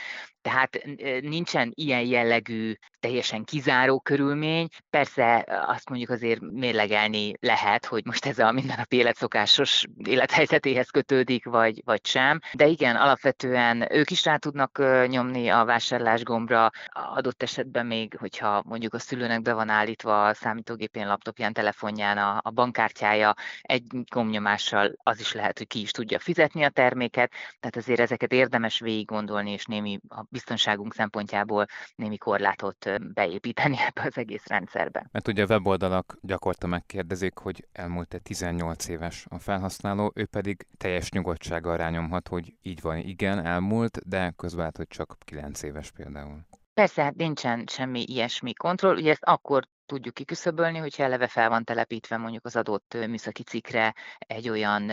Tehát 0.42 0.84
nincsen 1.22 1.72
ilyen 1.76 2.06
jellegű, 2.06 2.74
teljesen 3.04 3.44
kizáró 3.44 4.00
körülmény. 4.00 4.68
Persze 4.90 5.46
azt 5.68 5.90
mondjuk 5.90 6.10
azért 6.10 6.40
mérlegelni 6.42 7.34
lehet, 7.40 7.86
hogy 7.86 8.06
most 8.06 8.26
ez 8.26 8.40
a 8.40 8.52
mindennapi 8.52 8.96
életszokásos 8.96 9.86
élethelyzetéhez 10.06 10.90
kötődik, 10.90 11.46
vagy, 11.46 11.82
vagy 11.86 12.06
sem. 12.06 12.40
De 12.54 12.68
igen, 12.68 12.96
alapvetően 12.96 13.88
ők 13.94 14.12
is 14.12 14.26
rá 14.26 14.38
tudnak 14.38 14.82
nyomni 15.08 15.50
a 15.50 15.66
vásárlás 15.66 16.24
gombra, 16.24 16.70
adott 16.92 17.44
esetben 17.44 17.86
még, 17.86 18.16
hogyha 18.20 18.64
mondjuk 18.66 18.94
a 18.94 19.00
szülőnek 19.00 19.42
be 19.42 19.54
van 19.54 19.70
állítva 19.70 20.26
a 20.28 20.34
számítógépén, 20.34 21.08
laptopján, 21.08 21.54
telefonján 21.54 22.18
a, 22.18 22.40
a 22.44 22.52
bankkártyája, 22.52 23.34
egy 23.62 23.84
gombnyomással 24.14 24.92
az 25.04 25.20
is 25.20 25.34
lehet, 25.34 25.58
hogy 25.58 25.68
ki 25.68 25.82
is 25.82 25.92
tudja 25.92 26.20
fizetni 26.20 26.64
a 26.64 26.70
terméket, 26.70 27.32
tehát 27.60 27.76
azért 27.76 28.00
ezeket 28.00 28.32
érdemes 28.32 28.80
végig 28.80 29.06
gondolni, 29.06 29.52
és 29.52 29.66
némi 29.66 30.00
a 30.10 30.24
biztonságunk 30.30 30.94
szempontjából 30.94 31.66
némi 31.96 32.18
korlátot 32.18 32.93
beépíteni 33.14 33.78
ebbe 33.88 34.08
az 34.08 34.18
egész 34.18 34.48
rendszerbe. 34.48 35.08
Mert 35.12 35.28
ugye 35.28 35.44
a 35.44 35.48
weboldalak 35.48 36.18
gyakorta 36.22 36.68
megkérdezik, 36.68 37.38
hogy 37.38 37.68
elmúlt-e 37.72 38.18
18 38.18 38.88
éves 38.88 39.26
a 39.30 39.40
felhasználó, 39.40 40.12
ő 40.16 40.26
pedig 40.26 40.68
teljes 40.78 41.12
nyugodtsággal 41.12 41.78
rányomhat, 41.78 42.28
hogy 42.28 42.54
így 42.62 42.82
van, 42.82 42.98
igen, 42.98 43.46
elmúlt, 43.46 44.08
de 44.10 44.34
közben 44.36 44.60
lehet, 44.60 44.78
hogy 44.78 44.88
csak 44.88 45.18
9 45.26 45.64
éves 45.64 45.92
például. 45.92 46.46
Persze, 46.74 47.04
hát 47.04 47.16
nincsen 47.16 47.64
semmi 47.68 48.04
ilyesmi 48.08 48.54
kontroll. 48.54 48.96
Ugye 48.96 49.12
ezt 49.12 49.24
akkor 49.24 49.64
tudjuk 49.86 50.14
kiküszöbölni, 50.14 50.78
hogyha 50.78 51.04
eleve 51.04 51.28
fel 51.28 51.50
van 51.50 51.64
telepítve 51.64 52.18
mondjuk 52.18 52.46
az 52.46 52.56
adott 52.56 52.98
műszaki 53.08 53.44
cikkre 53.44 53.94
egy 54.18 54.50
olyan 54.50 54.92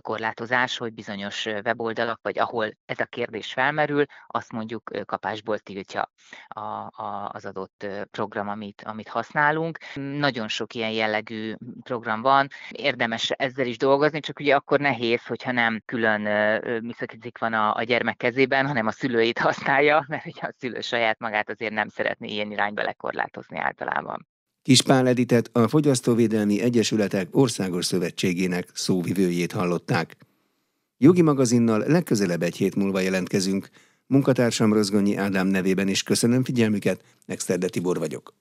korlátozás, 0.00 0.78
hogy 0.78 0.92
bizonyos 0.92 1.46
weboldalak, 1.46 2.18
vagy 2.22 2.38
ahol 2.38 2.70
ez 2.84 3.00
a 3.00 3.04
kérdés 3.04 3.52
felmerül, 3.52 4.04
azt 4.26 4.52
mondjuk 4.52 4.90
kapásból 5.04 5.58
tiltja 5.58 6.10
a, 6.48 6.60
a, 6.60 7.30
az 7.32 7.44
adott 7.44 7.86
program, 8.10 8.48
amit, 8.48 8.82
amit 8.84 9.08
használunk. 9.08 9.78
Nagyon 9.94 10.48
sok 10.48 10.74
ilyen 10.74 10.90
jellegű 10.90 11.54
program 11.82 12.22
van, 12.22 12.48
érdemes 12.70 13.30
ezzel 13.30 13.66
is 13.66 13.76
dolgozni, 13.76 14.20
csak 14.20 14.38
ugye 14.38 14.54
akkor 14.54 14.80
nehéz, 14.80 15.26
hogyha 15.26 15.52
nem 15.52 15.82
külön 15.84 16.20
műszaki 16.82 17.16
cikk 17.18 17.38
van 17.38 17.52
a, 17.52 17.74
a 17.74 17.82
gyermek 17.82 18.16
kezében, 18.16 18.66
hanem 18.66 18.86
a 18.86 18.90
szülőit 18.90 19.38
használja, 19.38 20.04
mert 20.08 20.26
ugye 20.26 20.42
a 20.42 20.54
szülő 20.58 20.80
saját 20.80 21.18
magát 21.18 21.50
azért 21.50 21.72
nem 21.72 21.88
szeretné 21.88 22.28
ilyen 22.28 22.50
irányba 22.50 22.82
lekorlátozni 22.82 23.58
általában. 23.58 24.26
Kispál 24.62 25.06
Editet 25.06 25.50
a 25.52 25.68
Fogyasztóvédelmi 25.68 26.60
Egyesületek 26.60 27.28
Országos 27.30 27.84
Szövetségének 27.84 28.70
szóvivőjét 28.74 29.52
hallották. 29.52 30.16
Jogi 30.98 31.22
magazinnal 31.22 31.84
legközelebb 31.86 32.42
egy 32.42 32.56
hét 32.56 32.74
múlva 32.74 33.00
jelentkezünk. 33.00 33.68
Munkatársam 34.06 34.72
Rozgonyi 34.72 35.16
Ádám 35.16 35.46
nevében 35.46 35.88
is 35.88 36.02
köszönöm 36.02 36.44
figyelmüket, 36.44 37.04
Exterde 37.26 37.68
Tibor 37.68 37.98
vagyok. 37.98 38.34